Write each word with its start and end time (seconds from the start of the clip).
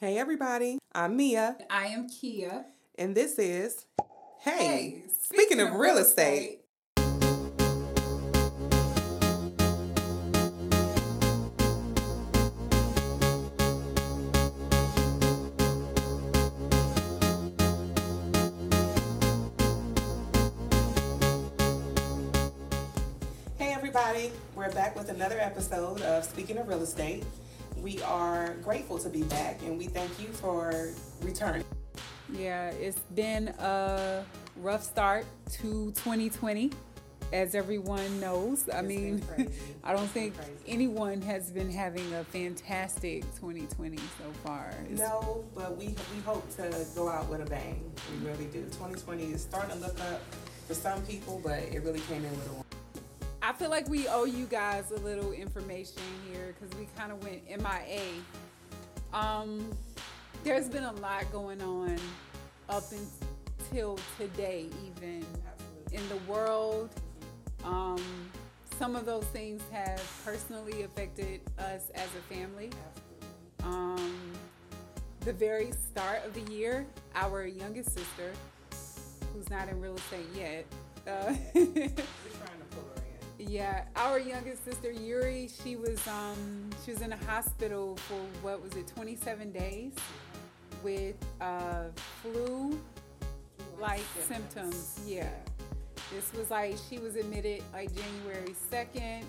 Hey, 0.00 0.16
everybody. 0.16 0.78
I'm 0.94 1.16
Mia. 1.16 1.56
I 1.68 1.86
am 1.88 2.08
Kia. 2.08 2.66
And 2.96 3.16
this 3.16 3.36
is 3.36 3.84
Hey, 4.38 4.52
hey 4.52 5.02
speaking, 5.20 5.56
speaking, 5.56 5.60
of, 5.60 5.74
real 5.74 5.98
estate. 5.98 6.60
Hey, 23.56 23.72
everybody. 23.72 24.30
We're 24.54 24.70
back 24.70 24.94
with 24.94 25.08
another 25.08 25.40
episode 25.40 26.00
of 26.02 26.24
Speaking 26.24 26.58
of 26.58 26.68
Real 26.68 26.82
Estate 26.82 27.24
we 27.82 28.02
are 28.02 28.54
grateful 28.62 28.98
to 28.98 29.08
be 29.08 29.22
back 29.24 29.60
and 29.62 29.78
we 29.78 29.86
thank 29.86 30.18
you 30.20 30.28
for 30.28 30.88
returning. 31.22 31.64
Yeah, 32.32 32.70
it's 32.70 32.98
been 33.14 33.48
a 33.58 34.24
rough 34.56 34.82
start 34.82 35.24
to 35.52 35.92
2020 35.92 36.70
as 37.32 37.54
everyone 37.54 38.20
knows. 38.20 38.68
I 38.72 38.82
mean, 38.82 39.22
I 39.84 39.92
don't 39.92 40.08
think 40.08 40.34
anyone 40.66 41.20
has 41.22 41.50
been 41.50 41.70
having 41.70 42.12
a 42.14 42.24
fantastic 42.24 43.22
2020 43.36 43.96
so 43.96 44.04
far. 44.44 44.70
It's 44.90 45.00
no, 45.00 45.44
but 45.54 45.76
we 45.76 45.86
we 45.86 46.20
hope 46.24 46.48
to 46.56 46.86
go 46.94 47.08
out 47.08 47.28
with 47.28 47.40
a 47.40 47.46
bang. 47.46 47.90
We 48.12 48.28
really 48.28 48.46
do. 48.46 48.62
2020 48.64 49.32
is 49.32 49.42
starting 49.42 49.78
to 49.78 49.86
look 49.86 49.98
up 50.00 50.22
for 50.66 50.74
some 50.74 51.02
people, 51.02 51.40
but 51.42 51.60
it 51.60 51.82
really 51.82 52.00
came 52.00 52.24
in 52.24 52.30
with 52.30 52.50
a 52.50 52.77
I 53.48 53.52
feel 53.54 53.70
like 53.70 53.88
we 53.88 54.06
owe 54.08 54.26
you 54.26 54.44
guys 54.44 54.90
a 54.90 54.96
little 54.96 55.32
information 55.32 56.02
here 56.30 56.54
because 56.54 56.78
we 56.78 56.86
kind 56.98 57.10
of 57.10 57.24
went 57.24 57.48
MIA. 57.48 58.02
Um, 59.14 59.70
there's 60.44 60.68
been 60.68 60.84
a 60.84 60.92
lot 60.92 61.24
going 61.32 61.62
on 61.62 61.96
up 62.68 62.84
until 62.92 63.98
today, 64.18 64.66
even 64.84 65.24
Absolutely. 65.50 65.96
in 65.96 66.08
the 66.10 66.30
world. 66.30 66.90
Um, 67.64 67.96
some 68.78 68.94
of 68.94 69.06
those 69.06 69.24
things 69.24 69.62
have 69.72 70.02
personally 70.26 70.82
affected 70.82 71.40
us 71.58 71.88
as 71.94 72.08
a 72.18 72.34
family. 72.34 72.68
Um, 73.64 74.34
the 75.20 75.32
very 75.32 75.72
start 75.72 76.20
of 76.26 76.34
the 76.34 76.52
year, 76.52 76.86
our 77.14 77.46
youngest 77.46 77.96
sister, 77.96 78.30
who's 79.32 79.48
not 79.48 79.70
in 79.70 79.80
real 79.80 79.94
estate 79.96 80.26
yet, 80.36 80.66
uh, 81.06 81.32
Yeah, 83.48 83.84
our 83.96 84.18
youngest 84.18 84.62
sister 84.62 84.92
Yuri, 84.92 85.48
she 85.62 85.76
was 85.76 86.06
um 86.06 86.68
she 86.84 86.90
was 86.90 87.00
in 87.00 87.14
a 87.14 87.16
hospital 87.24 87.96
for 87.96 88.20
what 88.42 88.62
was 88.62 88.74
it, 88.74 88.86
27 88.88 89.52
days 89.52 89.94
with 90.82 91.16
uh 91.40 91.84
flu 92.22 92.78
like 93.80 94.02
symptoms. 94.20 95.00
Yeah. 95.06 95.30
This 96.14 96.30
was 96.38 96.50
like 96.50 96.76
she 96.90 96.98
was 96.98 97.16
admitted 97.16 97.62
like 97.72 97.90
January 97.94 98.54
2nd, 98.70 99.24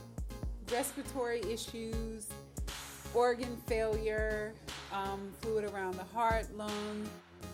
respiratory 0.70 1.42
issues, 1.50 2.28
organ 3.14 3.56
failure, 3.68 4.54
um, 4.92 5.32
fluid 5.40 5.64
around 5.74 5.96
the 5.96 6.04
heart, 6.04 6.54
lung, 6.58 7.08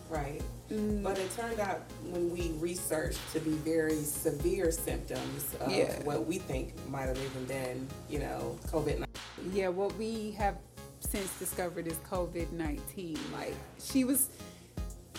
Right. 0.08 0.40
Mm. 0.70 1.02
But 1.02 1.18
it 1.18 1.34
turned 1.36 1.60
out 1.60 1.82
when 2.10 2.30
we 2.30 2.52
researched 2.58 3.20
to 3.32 3.40
be 3.40 3.50
very 3.50 4.02
severe 4.02 4.70
symptoms 4.70 5.54
of 5.60 5.70
yeah. 5.70 6.02
what 6.02 6.26
we 6.26 6.38
think 6.38 6.74
might 6.88 7.06
have 7.06 7.18
even 7.18 7.44
been, 7.44 7.88
you 8.08 8.18
know, 8.18 8.58
COVID 8.68 8.98
19. 8.98 9.06
Yeah, 9.52 9.68
what 9.68 9.94
we 9.96 10.32
have 10.32 10.56
since 11.00 11.32
discovered 11.38 11.86
is 11.86 11.94
COVID 12.10 12.52
19. 12.52 13.18
Like, 13.32 13.54
she 13.80 14.04
was, 14.04 14.28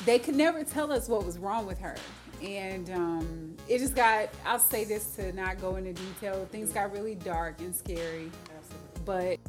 they 0.06 0.20
could 0.20 0.36
never 0.36 0.64
tell 0.64 0.92
us 0.92 1.08
what 1.08 1.26
was 1.26 1.38
wrong 1.38 1.66
with 1.66 1.80
her. 1.80 1.96
And 2.42 2.90
um, 2.92 3.58
it 3.68 3.80
just 3.80 3.96
got, 3.96 4.30
I'll 4.46 4.60
say 4.60 4.84
this 4.84 5.16
to 5.16 5.32
not 5.34 5.60
go 5.60 5.78
into 5.78 5.94
detail, 5.94 6.48
things 6.52 6.72
got 6.72 6.92
really 6.92 7.16
dark 7.16 7.60
and 7.62 7.76
scary. 7.76 8.30
Absolutely. 8.56 9.02
But 9.06 9.40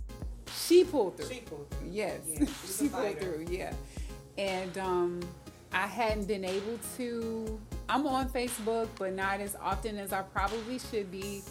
she 0.54 0.84
pulled 0.84 1.16
through. 1.16 1.28
She 1.28 1.40
pulled 1.40 1.70
through. 1.70 1.88
Yes. 1.90 2.20
Yeah, 2.26 2.46
she 2.78 2.88
pulled 2.88 3.18
through, 3.18 3.46
yeah 3.50 3.72
and 4.38 4.78
um, 4.78 5.20
I 5.72 5.86
hadn't 5.86 6.26
been 6.26 6.44
able 6.44 6.78
to. 6.96 7.60
I'm 7.88 8.06
on 8.06 8.28
Facebook, 8.28 8.88
but 8.98 9.14
not 9.14 9.40
as 9.40 9.56
often 9.56 9.98
as 9.98 10.12
I 10.12 10.22
probably 10.22 10.78
should 10.78 11.10
be. 11.10 11.42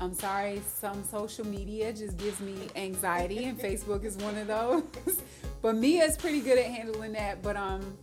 I'm 0.00 0.14
sorry, 0.14 0.62
some 0.66 1.04
social 1.04 1.46
media 1.46 1.92
just 1.92 2.16
gives 2.16 2.40
me 2.40 2.56
anxiety, 2.74 3.44
and 3.44 3.58
Facebook 3.60 4.04
is 4.04 4.16
one 4.18 4.36
of 4.36 4.48
those. 4.48 5.22
but 5.62 5.76
Mia 5.76 6.04
is 6.04 6.16
pretty 6.16 6.40
good 6.40 6.58
at 6.58 6.66
handling 6.66 7.12
that. 7.12 7.42
But 7.42 7.56
um, 7.56 7.96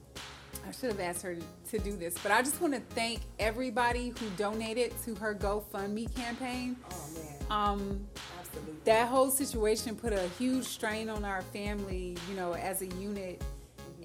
I 0.68 0.72
should 0.72 0.92
have 0.92 1.00
asked 1.00 1.24
her 1.24 1.36
to 1.72 1.80
do 1.80 1.98
this. 1.98 2.16
But 2.22 2.32
I 2.32 2.42
just 2.42 2.62
want 2.62 2.74
to 2.76 2.80
thank 2.96 3.22
everybody 3.40 4.10
who 4.10 4.30
donated 4.38 4.94
to 5.06 5.16
her 5.16 5.36
GoFundMe 5.36 6.14
campaign. 6.16 6.78
Oh 6.92 7.10
man. 7.16 7.36
Um, 7.50 8.08
Absolutely. 8.40 8.76
That 8.86 9.08
whole 9.08 9.32
situation 9.32 9.96
put 9.96 10.14
a 10.14 10.28
huge 10.38 10.66
strain 10.66 11.10
on 11.10 11.26
our 11.26 11.42
family, 11.42 12.16
you 12.30 12.36
know, 12.36 12.54
as 12.54 12.82
a 12.82 12.88
unit 12.88 13.42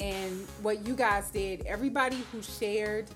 and 0.02 0.48
what 0.62 0.84
you 0.84 0.96
guys 0.96 1.30
did, 1.30 1.64
everybody 1.64 2.18
who 2.32 2.42
shared, 2.42 3.06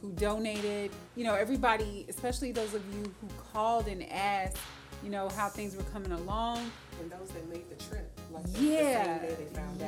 who 0.00 0.12
donated, 0.12 0.92
you 1.16 1.24
know, 1.24 1.34
everybody, 1.34 2.06
especially 2.08 2.52
those 2.52 2.72
of 2.72 2.82
you 2.94 3.12
who 3.20 3.28
called 3.52 3.88
and 3.88 4.08
asked, 4.12 4.56
you 5.02 5.10
know, 5.10 5.28
how 5.30 5.48
things 5.48 5.74
were 5.74 5.82
coming 5.84 6.12
along. 6.12 6.58
And 7.00 7.10
those 7.10 7.28
that 7.30 7.48
made 7.48 7.68
the 7.68 7.84
trip. 7.84 8.08
Like 8.32 8.44
yeah. 8.58 9.18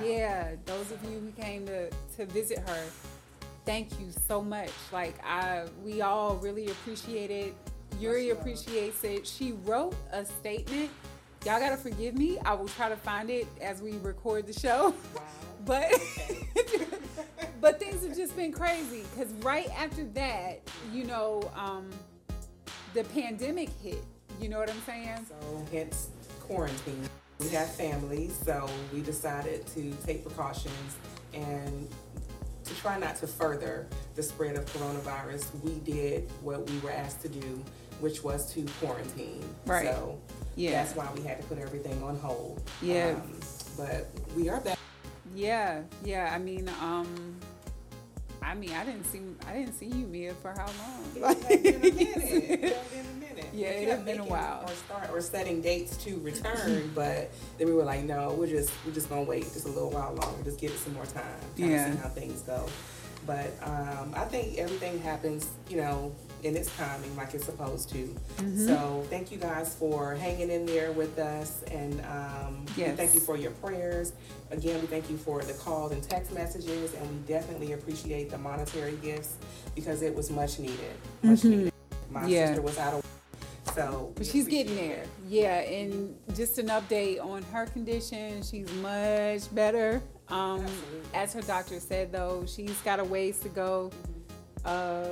yeah. 0.03 0.51
Those 0.67 0.91
of 0.91 1.03
you 1.05 1.21
who 1.21 1.31
came 1.41 1.65
to, 1.67 1.91
to 2.17 2.27
visit 2.27 2.59
her, 2.59 2.83
thank 3.65 3.93
you 4.01 4.09
so 4.27 4.43
much. 4.43 4.73
Like 4.93 5.15
I 5.25 5.65
we 5.85 6.01
all 6.03 6.37
really 6.37 6.67
appreciate 6.67 7.31
it. 7.31 7.55
Yuri 8.01 8.31
appreciates 8.31 9.05
it. 9.05 9.27
She 9.27 9.53
wrote 9.65 9.95
a 10.13 10.25
statement. 10.25 10.91
Y'all 11.47 11.61
gotta 11.61 11.77
forgive 11.77 12.17
me. 12.17 12.39
I 12.41 12.55
will 12.55 12.69
try 12.69 12.89
to 12.89 12.97
find 12.97 13.31
it 13.31 13.47
as 13.61 13.81
we 13.81 13.93
record 13.99 14.47
the 14.47 14.53
show. 14.53 14.93
Wow. 15.15 15.23
But 15.65 15.93
but 17.61 17.79
things 17.79 18.07
have 18.07 18.17
just 18.17 18.37
been 18.37 18.53
crazy 18.53 19.05
because 19.15 19.33
right 19.43 19.69
after 19.79 20.05
that, 20.15 20.61
you 20.93 21.05
know, 21.05 21.51
um, 21.55 21.91
the 22.95 23.05
pandemic 23.05 23.71
hit. 23.83 24.03
You 24.41 24.49
know 24.49 24.59
what 24.59 24.71
I'm 24.71 24.81
saying? 24.83 25.27
So 25.29 25.67
hence 25.73 26.11
quarantine. 26.41 27.09
We 27.41 27.49
have 27.51 27.73
families, 27.73 28.37
so 28.45 28.69
we 28.93 29.01
decided 29.01 29.67
to 29.69 29.93
take 30.05 30.25
precautions 30.25 30.97
and 31.33 31.89
to 32.65 32.75
try 32.77 32.99
not 32.99 33.17
to 33.17 33.27
further 33.27 33.87
the 34.15 34.23
spread 34.23 34.57
of 34.57 34.65
coronavirus. 34.67 35.47
We 35.63 35.75
did 35.91 36.31
what 36.43 36.69
we 36.69 36.79
were 36.79 36.91
asked 36.91 37.23
to 37.23 37.29
do, 37.29 37.63
which 38.01 38.25
was 38.25 38.53
to 38.55 38.67
quarantine. 38.81 39.45
Right. 39.67 39.87
So 39.87 40.19
yeah. 40.57 40.73
that's 40.73 40.95
why 40.95 41.09
we 41.15 41.23
had 41.23 41.41
to 41.41 41.47
put 41.47 41.59
everything 41.59 42.03
on 42.03 42.17
hold. 42.19 42.63
Yeah. 42.83 43.15
Um, 43.15 43.41
but 43.77 44.09
we 44.37 44.49
are 44.49 44.61
back. 44.61 44.79
Yeah, 45.35 45.83
yeah. 46.05 46.33
I 46.35 46.39
mean, 46.39 46.71
um, 46.81 47.37
I 48.43 48.55
mean, 48.55 48.73
I 48.73 48.85
didn't 48.85 49.05
see, 49.05 49.21
I 49.47 49.53
didn't 49.53 49.75
see 49.75 49.87
you, 49.87 50.07
Mia, 50.07 50.35
for 50.35 50.51
how 50.53 50.67
long? 50.67 51.35
It's 51.35 51.45
been 51.49 51.75
a 51.75 51.79
minute. 51.79 52.63
It's 52.63 52.89
been 52.89 53.07
a 53.07 53.21
minute. 53.21 53.47
Yeah, 53.53 53.69
it 53.69 53.89
has 53.89 54.01
been 54.01 54.21
a 54.21 54.25
while. 54.25 54.63
Or 54.65 54.73
start 54.75 55.11
or 55.11 55.21
setting 55.21 55.61
dates 55.61 55.97
to 56.05 56.19
return, 56.21 56.91
but 56.95 57.31
then 57.59 57.67
we 57.67 57.75
were 57.75 57.85
like, 57.85 58.05
no, 58.05 58.35
we're 58.39 58.47
just 58.47 58.71
we're 58.87 58.93
just 58.93 59.09
gonna 59.09 59.23
wait 59.23 59.43
just 59.45 59.67
a 59.67 59.69
little 59.69 59.91
while 59.91 60.15
longer, 60.15 60.45
just 60.45 60.59
give 60.59 60.71
it 60.71 60.79
some 60.79 60.95
more 60.95 61.07
time, 61.07 61.25
yeah. 61.57 61.93
see 61.93 61.99
how 61.99 62.09
things 62.09 62.43
go. 62.43 62.67
But 63.27 63.53
um, 63.63 64.15
I 64.17 64.25
think 64.25 64.57
everything 64.59 65.01
happens, 65.01 65.49
you 65.69 65.77
know, 65.77 66.15
in 66.43 66.57
its 66.57 66.75
timing 66.77 67.15
like 67.17 67.35
it's 67.35 67.45
supposed 67.45 67.89
to. 67.91 67.97
Mm-hmm. 68.37 68.67
So 68.67 69.05
thank 69.11 69.31
you 69.33 69.39
guys 69.39 69.75
for 69.75 70.15
hanging 70.15 70.51
in 70.51 70.67
there 70.67 70.93
with 70.93 71.19
us, 71.19 71.63
and 71.71 72.01
um, 72.03 72.65
yes. 72.77 72.97
thank 72.97 73.15
you 73.15 73.21
for 73.21 73.37
your 73.37 73.51
prayers. 73.53 74.13
Again, 74.51 74.81
we 74.81 74.87
thank 74.87 75.11
you 75.11 75.17
for 75.17 75.43
the 75.43 75.55
calls 75.55 75.93
and 75.93 76.03
text 76.03 76.33
messages, 76.33 76.95
and 76.95 77.11
we 77.11 77.17
definitely 77.27 77.73
appreciate 77.73 78.31
the 78.31 78.39
monetary 78.39 78.97
gifts 79.03 79.37
because 79.75 80.03
it 80.03 80.15
was 80.15 80.31
much 80.31 80.59
needed. 80.59 80.79
Much 81.23 81.41
mm-hmm. 81.41 81.51
needed. 81.51 81.73
My 82.11 82.27
yeah. 82.27 82.47
sister 82.47 82.63
was 82.63 82.79
out 82.79 82.95
of 82.95 83.05
so 83.75 84.13
but 84.17 84.27
she's 84.27 84.49
getting 84.49 84.75
there. 84.75 85.05
Yeah, 85.29 85.61
and 85.61 86.17
just 86.35 86.59
an 86.59 86.69
update 86.69 87.25
on 87.25 87.43
her 87.45 87.67
condition. 87.67 88.43
She's 88.43 88.73
much 88.75 89.55
better. 89.55 90.03
Um, 90.29 90.65
as 91.15 91.33
her 91.35 91.43
doctor 91.43 91.79
said, 91.81 92.13
though, 92.13 92.45
she's 92.47 92.77
got 92.83 92.99
a 92.99 93.05
ways 93.05 93.39
to 93.41 93.49
go. 93.49 93.91
Uh, 94.65 95.11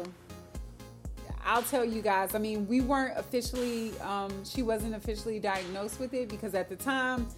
I'll 1.47 1.63
tell 1.63 1.85
you 1.85 2.03
guys, 2.03 2.35
I 2.35 2.39
mean, 2.39 2.67
we 2.67 2.81
weren't 2.81 3.17
officially, 3.17 3.93
um, 4.01 4.45
she 4.45 4.63
wasn't 4.63 4.97
officially 4.97 5.39
diagnosed 5.39 6.01
with 6.01 6.13
it 6.13 6.29
because 6.29 6.55
at 6.55 6.69
the 6.69 6.75
time, 6.75 7.29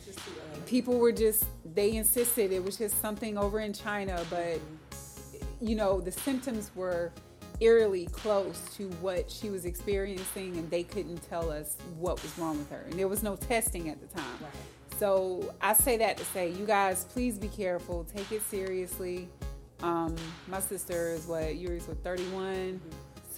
people 0.67 0.99
were 0.99 1.13
just, 1.13 1.45
they 1.75 1.95
insisted 1.97 2.51
it 2.51 2.65
was 2.65 2.79
just 2.79 3.01
something 3.03 3.37
over 3.37 3.61
in 3.61 3.75
China, 3.75 4.25
but, 4.31 4.59
you 5.61 5.77
know, 5.77 6.01
the 6.01 6.11
symptoms 6.11 6.71
were 6.75 7.13
eerily 7.61 8.07
close 8.07 8.63
to 8.77 8.89
what 9.03 9.31
she 9.31 9.51
was 9.51 9.67
experiencing, 9.67 10.57
and 10.57 10.71
they 10.71 10.85
couldn't 10.85 11.19
tell 11.29 11.51
us 11.51 11.77
what 11.99 12.23
was 12.23 12.37
wrong 12.39 12.57
with 12.57 12.71
her. 12.71 12.87
And 12.89 12.99
there 12.99 13.09
was 13.09 13.23
no 13.23 13.37
testing 13.37 13.91
at 13.91 14.01
the 14.01 14.07
time. 14.07 14.39
Right. 14.41 14.99
So 14.99 15.55
I 15.61 15.75
say 15.75 15.99
that 15.99 16.17
to 16.17 16.25
say, 16.25 16.51
you 16.51 16.65
guys, 16.65 17.05
please 17.05 17.39
be 17.39 17.49
careful. 17.49 18.05
Take 18.05 18.33
it 18.33 18.43
seriously. 18.43 19.29
Um, 19.83 20.17
my 20.49 20.61
sister 20.61 21.13
is 21.13 21.27
what 21.27 21.57
Yuri's 21.57 21.87
with 21.87 22.03
31, 22.03 22.31
mm-hmm. 22.35 22.79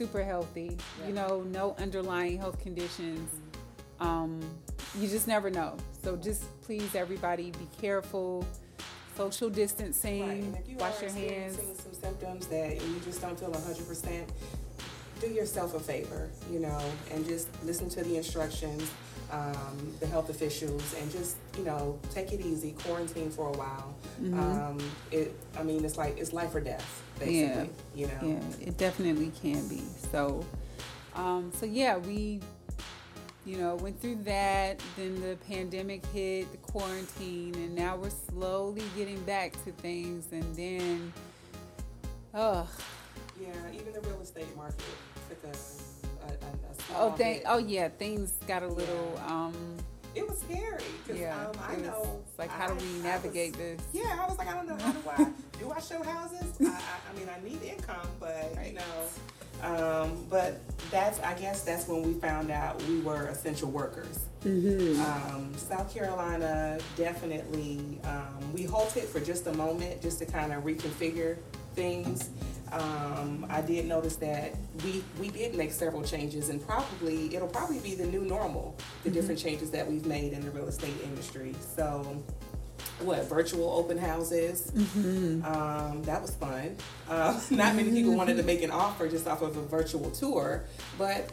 Super 0.00 0.24
healthy. 0.24 0.78
Yeah. 1.00 1.08
You 1.08 1.12
know, 1.12 1.42
no 1.50 1.76
underlying 1.78 2.38
health 2.38 2.58
conditions. 2.62 3.28
Mm-hmm. 4.00 4.06
Um, 4.06 4.40
you 4.98 5.08
just 5.08 5.28
never 5.28 5.50
know. 5.50 5.76
So 6.02 6.16
just 6.16 6.42
please, 6.62 6.94
everybody, 6.94 7.50
be 7.50 7.68
careful. 7.78 8.46
Social 9.14 9.50
distancing. 9.50 10.26
Right. 10.26 10.42
And 10.42 10.56
if 10.56 10.68
you 10.68 10.76
wash 10.78 11.02
are 11.02 11.06
your 11.06 11.12
hands. 11.12 11.56
Some 11.56 11.92
symptoms 11.92 12.46
that 12.46 12.80
you 12.80 13.00
just 13.04 13.20
don't 13.20 13.38
feel 13.38 13.50
100 13.50 13.86
percent 13.86 14.26
do 15.20 15.28
yourself 15.28 15.74
a 15.74 15.80
favor, 15.80 16.30
you 16.50 16.58
know, 16.58 16.80
and 17.12 17.26
just 17.26 17.48
listen 17.64 17.88
to 17.90 18.02
the 18.02 18.16
instructions 18.16 18.90
um, 19.32 19.94
the 20.00 20.06
health 20.06 20.28
officials 20.30 20.94
and 21.00 21.10
just 21.10 21.36
you 21.56 21.64
know 21.64 21.98
take 22.12 22.32
it 22.32 22.40
easy 22.40 22.72
quarantine 22.72 23.30
for 23.30 23.48
a 23.48 23.56
while 23.56 23.94
mm-hmm. 24.20 24.38
um, 24.38 24.78
it 25.10 25.34
i 25.58 25.62
mean 25.62 25.84
it's 25.84 25.96
like 25.96 26.18
it's 26.18 26.32
life 26.32 26.54
or 26.54 26.60
death 26.60 27.02
basically 27.18 27.70
yeah. 27.94 28.06
you 28.06 28.06
know 28.06 28.40
yeah 28.40 28.66
it 28.66 28.76
definitely 28.76 29.30
can 29.40 29.66
be 29.68 29.82
so 30.10 30.44
um, 31.14 31.50
so 31.54 31.66
yeah 31.66 31.96
we 31.98 32.40
you 33.44 33.56
know 33.56 33.76
went 33.76 34.00
through 34.00 34.16
that 34.16 34.80
then 34.96 35.20
the 35.20 35.36
pandemic 35.48 36.04
hit 36.06 36.50
the 36.52 36.58
quarantine 36.58 37.54
and 37.54 37.74
now 37.74 37.96
we're 37.96 38.10
slowly 38.10 38.82
getting 38.96 39.20
back 39.22 39.52
to 39.64 39.72
things 39.72 40.26
and 40.32 40.56
then 40.56 41.12
oh 42.34 42.68
yeah 43.40 43.48
even 43.72 43.92
the 43.92 44.00
real 44.00 44.20
estate 44.20 44.54
market 44.56 44.84
took 45.30 45.44
a 45.44 46.96
Oh, 46.96 47.12
thank. 47.12 47.42
Oh, 47.46 47.58
yeah. 47.58 47.88
Things 47.88 48.32
got 48.46 48.62
a 48.62 48.68
little. 48.68 49.12
Yeah. 49.16 49.26
um 49.26 49.76
It 50.14 50.28
was 50.28 50.40
scary. 50.40 50.82
Yeah. 51.14 51.46
Um, 51.46 51.56
I 51.68 51.76
know. 51.76 52.22
Like, 52.36 52.50
how 52.50 52.68
do 52.68 52.74
we 52.74 53.02
navigate 53.02 53.52
was, 53.52 53.58
this? 53.58 53.80
Yeah, 53.92 54.18
I 54.20 54.28
was 54.28 54.38
like, 54.38 54.48
I 54.48 54.54
don't 54.54 54.68
know. 54.68 54.76
How 54.76 54.92
do 54.92 55.08
I? 55.08 55.30
do 55.60 55.70
I 55.70 55.80
show 55.80 56.02
houses? 56.02 56.52
I, 56.60 56.64
I, 56.64 56.68
I, 56.68 57.18
mean, 57.18 57.28
I 57.28 57.48
need 57.48 57.62
income, 57.62 58.08
but 58.18 58.52
right. 58.56 58.68
you 58.68 58.74
know. 58.74 58.82
Um, 59.62 60.24
but 60.30 60.58
that's, 60.90 61.20
I 61.20 61.34
guess, 61.34 61.62
that's 61.62 61.86
when 61.86 62.02
we 62.02 62.14
found 62.14 62.50
out 62.50 62.82
we 62.84 63.00
were 63.00 63.26
essential 63.26 63.70
workers. 63.70 64.26
Mm-hmm. 64.42 65.34
Um, 65.34 65.52
South 65.56 65.92
Carolina 65.92 66.78
definitely. 66.96 68.00
Um, 68.04 68.52
we 68.54 68.64
halted 68.64 69.04
for 69.04 69.20
just 69.20 69.46
a 69.46 69.52
moment, 69.52 70.00
just 70.00 70.18
to 70.20 70.26
kind 70.26 70.52
of 70.52 70.64
reconfigure 70.64 71.36
things. 71.74 72.30
Um, 72.72 73.46
I 73.48 73.60
did 73.60 73.86
notice 73.86 74.16
that 74.16 74.54
we 74.84 75.02
we 75.20 75.28
did 75.28 75.54
make 75.54 75.72
several 75.72 76.02
changes, 76.02 76.48
and 76.48 76.64
probably 76.66 77.34
it'll 77.34 77.48
probably 77.48 77.80
be 77.80 77.94
the 77.94 78.06
new 78.06 78.22
normal. 78.22 78.76
The 79.02 79.08
mm-hmm. 79.08 79.18
different 79.18 79.40
changes 79.40 79.70
that 79.72 79.90
we've 79.90 80.06
made 80.06 80.32
in 80.32 80.44
the 80.44 80.50
real 80.50 80.68
estate 80.68 80.94
industry. 81.02 81.54
So, 81.76 82.22
what 83.00 83.24
virtual 83.24 83.70
open 83.70 83.98
houses? 83.98 84.70
Mm-hmm. 84.74 85.44
Um, 85.44 86.02
that 86.04 86.22
was 86.22 86.34
fun. 86.36 86.76
Uh, 87.08 87.40
not 87.50 87.74
many 87.74 87.90
people 87.90 88.14
wanted 88.14 88.36
to 88.36 88.42
make 88.42 88.62
an 88.62 88.70
offer 88.70 89.08
just 89.08 89.26
off 89.26 89.42
of 89.42 89.56
a 89.56 89.62
virtual 89.62 90.10
tour, 90.10 90.64
but 90.98 91.30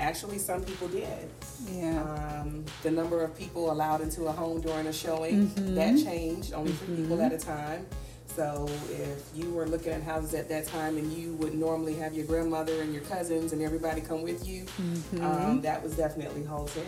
actually 0.00 0.38
some 0.38 0.62
people 0.62 0.88
did. 0.88 1.28
Yeah. 1.70 2.02
Um, 2.02 2.64
the 2.82 2.90
number 2.90 3.22
of 3.22 3.36
people 3.36 3.70
allowed 3.70 4.00
into 4.00 4.24
a 4.26 4.32
home 4.32 4.60
during 4.60 4.86
a 4.86 4.92
showing 4.92 5.48
mm-hmm. 5.48 5.74
that 5.74 6.02
changed, 6.02 6.52
only 6.52 6.72
3 6.72 6.96
people 6.96 7.16
mm-hmm. 7.16 7.26
at 7.26 7.32
a 7.32 7.38
time. 7.38 7.86
So 8.38 8.68
if 8.88 9.24
you 9.34 9.50
were 9.50 9.66
looking 9.66 9.92
at 9.92 10.00
houses 10.04 10.32
at 10.32 10.48
that 10.48 10.64
time 10.68 10.96
and 10.96 11.12
you 11.12 11.32
would 11.34 11.54
normally 11.54 11.94
have 11.94 12.14
your 12.14 12.24
grandmother 12.24 12.82
and 12.82 12.94
your 12.94 13.02
cousins 13.02 13.52
and 13.52 13.60
everybody 13.60 14.00
come 14.00 14.22
with 14.22 14.46
you, 14.46 14.62
mm-hmm. 14.62 15.24
um, 15.24 15.60
that 15.62 15.82
was 15.82 15.96
definitely 15.96 16.44
halted. 16.44 16.86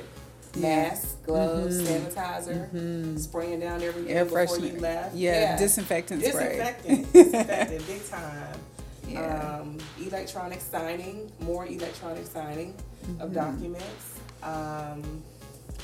Mask, 0.56 1.20
gloves, 1.24 1.82
mm-hmm. 1.82 2.06
sanitizer, 2.06 2.70
mm-hmm. 2.70 3.16
spraying 3.16 3.58
down 3.58 3.82
everything 3.82 4.12
Air 4.12 4.26
before 4.26 4.60
you 4.60 4.78
left. 4.78 5.16
Yeah, 5.16 5.40
yeah. 5.40 5.56
disinfectant 5.56 6.24
spray. 6.24 6.56
Disinfectant, 6.56 7.12
disinfectant, 7.12 7.86
big 7.88 8.08
time. 8.08 8.60
Yeah. 9.08 9.58
Um, 9.60 9.78
electronic 10.00 10.60
signing, 10.60 11.32
more 11.40 11.66
electronic 11.66 12.28
signing 12.28 12.76
of 13.18 13.30
mm-hmm. 13.30 13.34
documents. 13.34 14.20
Um, 14.44 15.02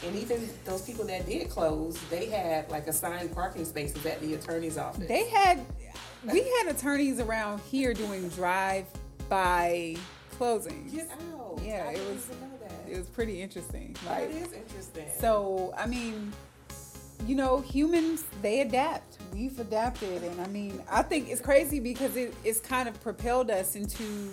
and 0.04 0.16
even 0.16 0.48
those 0.64 0.82
people 0.82 1.04
that 1.06 1.26
did 1.26 1.48
close, 1.50 1.98
they 2.10 2.26
had 2.26 2.70
like 2.70 2.86
assigned 2.86 3.34
parking 3.34 3.64
spaces 3.64 4.04
at 4.06 4.20
the 4.20 4.34
attorney's 4.34 4.78
office. 4.78 5.08
They 5.08 5.28
had, 5.28 5.60
we 6.24 6.42
had 6.58 6.74
attorneys 6.74 7.20
around 7.20 7.60
here 7.60 7.94
doing 7.94 8.28
drive 8.30 8.86
by 9.28 9.96
closings. 10.38 10.94
Get 10.94 11.10
out. 11.10 11.60
Yeah, 11.62 11.86
I 11.88 11.92
it 11.92 12.08
was. 12.08 12.30
It 12.88 12.96
was 12.96 13.08
pretty 13.08 13.42
interesting. 13.42 13.96
Like, 14.06 14.32
that 14.32 14.42
is 14.42 14.52
interesting. 14.52 15.06
So 15.18 15.74
I 15.76 15.86
mean, 15.86 16.32
you 17.26 17.34
know, 17.34 17.60
humans 17.60 18.24
they 18.42 18.60
adapt. 18.60 19.18
We've 19.32 19.58
adapted, 19.58 20.22
and 20.22 20.40
I 20.40 20.46
mean, 20.46 20.82
I 20.90 21.02
think 21.02 21.28
it's 21.28 21.40
crazy 21.40 21.80
because 21.80 22.16
it, 22.16 22.34
it's 22.44 22.60
kind 22.60 22.88
of 22.88 23.00
propelled 23.00 23.50
us 23.50 23.74
into 23.74 24.30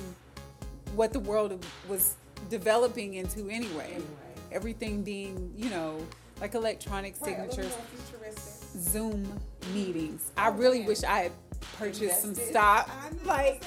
what 0.96 1.14
the 1.14 1.20
world 1.20 1.66
was 1.90 2.16
developing 2.50 3.16
into 3.16 3.50
anyway. 3.50 3.94
anyway 3.96 4.23
everything 4.54 5.04
being, 5.04 5.52
you 5.58 5.70
know, 5.70 6.06
like 6.40 6.54
electronic 6.56 7.16
right, 7.22 7.26
signatures, 7.26 7.76
Zoom 8.78 9.28
meetings. 9.74 10.32
I 10.38 10.50
oh, 10.50 10.54
really 10.54 10.82
wish 10.82 11.04
I 11.04 11.20
had 11.20 11.32
purchased 11.78 12.22
some 12.22 12.36
stock. 12.36 12.90
Like, 13.26 13.64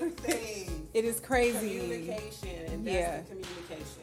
it 0.26 1.04
is 1.04 1.20
crazy. 1.20 1.78
Communication, 1.80 2.84
yeah. 2.84 3.20
communication. 3.22 4.02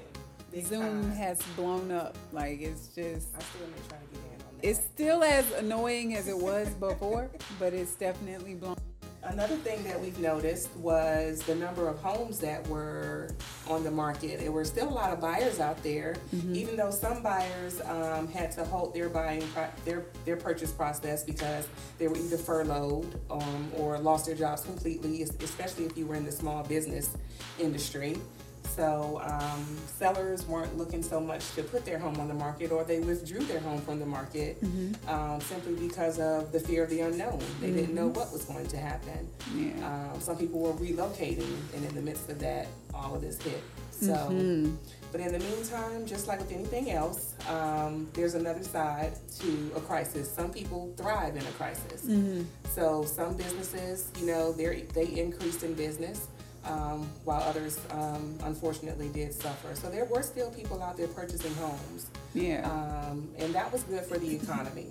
Big 0.52 0.66
Zoom 0.66 1.04
time. 1.04 1.12
has 1.12 1.42
blown 1.56 1.92
up. 1.92 2.18
Like 2.34 2.62
it's 2.62 2.88
just. 2.88 3.30
I 3.36 3.42
still 3.42 3.68
may 3.68 3.88
try 3.88 3.98
to 3.98 4.06
get 4.14 4.24
in 4.26 4.46
on 4.46 4.56
that. 4.58 4.68
It's 4.68 4.80
still 4.80 5.24
as 5.24 5.50
annoying 5.54 6.16
as 6.16 6.28
it 6.28 6.38
was 6.38 6.70
before, 6.72 7.30
but 7.60 7.74
it's 7.74 7.96
definitely 7.96 8.56
blown. 8.56 8.76
Another 9.24 9.56
thing 9.58 9.84
that 9.84 10.02
we've 10.02 10.18
noticed 10.18 10.76
was 10.78 11.44
the 11.44 11.54
number 11.54 11.88
of 11.88 12.00
homes 12.00 12.40
that 12.40 12.68
were 12.68 13.30
on 13.68 13.84
the 13.84 13.92
market. 13.92 14.40
There 14.40 14.52
were 14.52 14.66
still 14.66 14.90
a 14.90 14.90
lot 14.90 15.14
of 15.14 15.22
buyers 15.22 15.60
out 15.60 15.82
there, 15.84 16.16
mm-hmm. 16.36 16.56
even 16.56 16.76
though 16.76 16.90
some 16.90 17.22
buyers 17.22 17.82
um, 17.82 18.28
had 18.28 18.52
to 18.54 18.66
halt 18.66 18.96
their 18.96 19.10
buying 19.10 19.48
their 19.86 20.06
their 20.26 20.38
purchase 20.38 20.72
process 20.72 21.24
because 21.24 21.68
they 22.00 22.08
were 22.08 22.18
either 22.18 22.38
furloughed 22.38 23.22
um, 23.30 23.72
or 23.78 24.00
lost 24.00 24.26
their 24.26 24.36
jobs 24.36 24.64
completely, 24.64 25.22
especially 25.22 25.86
if 25.86 25.96
you 25.96 26.08
were 26.08 26.16
in 26.16 26.26
the 26.26 26.32
small 26.32 26.64
business 26.64 27.16
industry. 27.60 28.18
So 28.64 29.22
um, 29.24 29.66
sellers 29.86 30.46
weren't 30.46 30.78
looking 30.78 31.04
so 31.04 31.20
much 31.20 31.54
to 31.56 31.64
put 31.64 31.86
their 31.86 32.00
home 32.00 32.18
on 32.20 32.28
the 32.28 32.34
market, 32.34 32.72
or 32.72 32.84
they 32.84 33.00
withdrew 33.00 33.44
their 33.46 33.60
home 33.60 33.82
from 33.82 34.00
the 34.00 34.06
market 34.06 34.64
mm-hmm. 34.64 35.10
um, 35.10 35.42
simply 35.42 35.76
because 35.76 36.20
of 36.20 36.52
the 36.52 36.60
fear 36.60 36.84
of 36.84 36.90
the 36.90 37.02
unknown. 37.02 37.40
They 37.60 37.68
mm-hmm. 37.68 37.76
didn't 37.76 37.96
know 37.96 38.08
what 38.08 38.32
was 38.32 38.46
going 38.46 38.68
to 38.68 38.78
happen. 38.78 39.28
Yeah. 39.56 40.12
Um, 40.14 40.22
some 40.22 40.38
people 40.38 40.60
were 40.60 40.74
relocating, 40.74 41.56
and 41.76 41.86
in 41.86 41.96
the 41.96 42.02
midst 42.02 42.30
of 42.30 42.40
that, 42.40 42.68
all 42.94 43.16
of 43.16 43.22
this 43.22 43.42
hit. 43.42 43.62
So, 43.92 44.14
mm-hmm. 44.14 44.76
but 45.12 45.22
in 45.22 45.32
the 45.32 45.38
meantime, 45.38 46.08
just 46.08 46.28
like 46.28 46.40
with 46.40 46.52
anything 46.52 46.90
else, 46.90 47.36
um, 47.50 48.10
there's 48.14 48.34
another 48.34 48.64
side 48.64 49.14
to 49.42 49.72
a 49.76 49.80
crisis. 49.80 50.32
Some 50.32 50.52
people 50.52 50.92
thrive 50.98 51.36
in 51.36 51.44
a 51.44 51.52
crisis. 51.52 52.06
Mm-hmm. 52.06 52.42
So 52.70 53.04
some 53.06 53.38
businesses, 53.38 54.10
you 54.20 54.26
know, 54.26 54.54
they 54.54 54.86
they 54.94 55.06
increased 55.06 55.64
in 55.64 55.76
business 55.76 56.28
um, 56.66 57.10
while 57.26 57.42
others 57.44 57.80
um, 57.92 58.38
unfortunately 58.44 59.10
did 59.10 59.34
suffer. 59.34 59.76
So 59.76 59.90
there 59.90 60.06
were 60.06 60.22
still 60.22 60.52
people 60.52 60.82
out 60.82 60.98
there 60.98 61.08
purchasing 61.08 61.54
homes. 61.56 62.08
Yeah. 62.34 62.70
Um, 62.70 63.30
and 63.38 63.54
that 63.54 63.72
was 63.72 63.84
good 63.84 64.04
for 64.04 64.18
the 64.18 64.36
economy. 64.36 64.88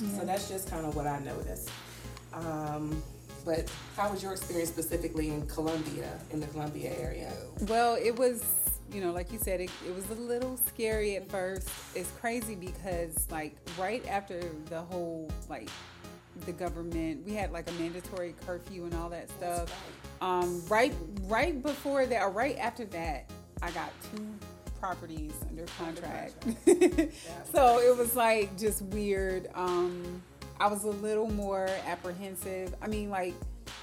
Yeah. 0.00 0.18
So 0.18 0.24
that's 0.24 0.48
just 0.48 0.70
kind 0.70 0.86
of 0.86 0.96
what 0.96 1.06
I 1.06 1.18
noticed. 1.20 1.70
Um, 2.32 3.02
but 3.44 3.70
how 3.96 4.10
was 4.10 4.22
your 4.22 4.32
experience 4.32 4.68
specifically 4.68 5.28
in 5.28 5.46
Columbia, 5.46 6.18
in 6.32 6.40
the 6.40 6.46
Columbia 6.48 6.94
area? 6.98 7.32
Well, 7.62 7.94
it 7.94 8.16
was, 8.16 8.44
you 8.92 9.00
know, 9.00 9.12
like 9.12 9.32
you 9.32 9.38
said, 9.38 9.60
it, 9.60 9.70
it 9.86 9.94
was 9.94 10.08
a 10.10 10.14
little 10.14 10.58
scary 10.68 11.16
at 11.16 11.30
first. 11.30 11.68
It's 11.94 12.10
crazy 12.20 12.54
because, 12.54 13.26
like, 13.30 13.56
right 13.78 14.06
after 14.08 14.40
the 14.68 14.80
whole, 14.80 15.30
like, 15.48 15.68
the 16.46 16.52
government, 16.52 17.26
we 17.26 17.34
had 17.34 17.50
like 17.50 17.68
a 17.68 17.72
mandatory 17.72 18.34
curfew 18.46 18.84
and 18.84 18.94
all 18.94 19.08
that 19.08 19.28
stuff. 19.30 19.72
Um, 20.20 20.62
right, 20.68 20.92
right 21.24 21.62
before 21.62 22.06
that, 22.06 22.22
or 22.22 22.30
right 22.30 22.58
after 22.58 22.84
that, 22.86 23.30
I 23.62 23.70
got 23.70 23.90
two 24.12 24.26
properties 24.80 25.32
under 25.48 25.64
contract. 25.78 26.44
so 27.52 27.78
it 27.78 27.96
was 27.96 28.16
like 28.16 28.56
just 28.58 28.82
weird. 28.82 29.48
Um, 29.54 30.22
I 30.60 30.66
was 30.66 30.84
a 30.84 30.90
little 30.90 31.30
more 31.30 31.68
apprehensive. 31.86 32.74
I 32.82 32.88
mean, 32.88 33.10
like 33.10 33.34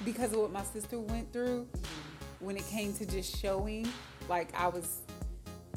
because 0.03 0.33
of 0.33 0.39
what 0.39 0.51
my 0.51 0.63
sister 0.63 0.99
went 0.99 1.31
through 1.31 1.67
mm-hmm. 1.71 2.45
when 2.45 2.57
it 2.57 2.67
came 2.67 2.93
to 2.93 3.05
just 3.05 3.39
showing. 3.39 3.87
Like 4.27 4.53
I 4.59 4.67
was 4.67 5.01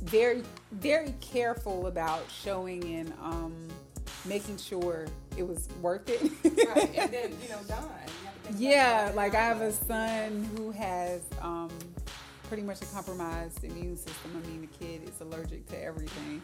very, 0.03 0.43
very 0.73 1.15
careful 1.21 1.87
about 1.87 2.25
showing 2.31 2.83
and 2.85 3.13
um, 3.23 3.55
making 4.25 4.57
sure 4.57 5.07
it 5.37 5.47
was 5.47 5.69
worth 5.81 6.09
it. 6.09 6.23
right, 6.69 6.97
and 6.97 7.13
then 7.13 7.31
you 7.43 7.49
know, 7.49 7.59
Don 7.69 7.89
yeah, 8.57 9.13
like 9.15 9.35
I 9.35 9.43
have 9.43 9.61
a 9.61 9.73
son 9.73 10.49
who 10.57 10.71
has 10.73 11.23
um, 11.43 11.71
pretty 12.45 12.63
much 12.63 12.83
a 12.83 12.87
compromised 12.87 13.63
immune 13.65 13.97
system. 13.97 14.43
I 14.43 14.47
mean, 14.49 14.61
the 14.63 14.85
kid 14.85 15.09
is 15.09 15.21
allergic 15.21 15.67
to 15.69 15.83
everything. 15.83 16.41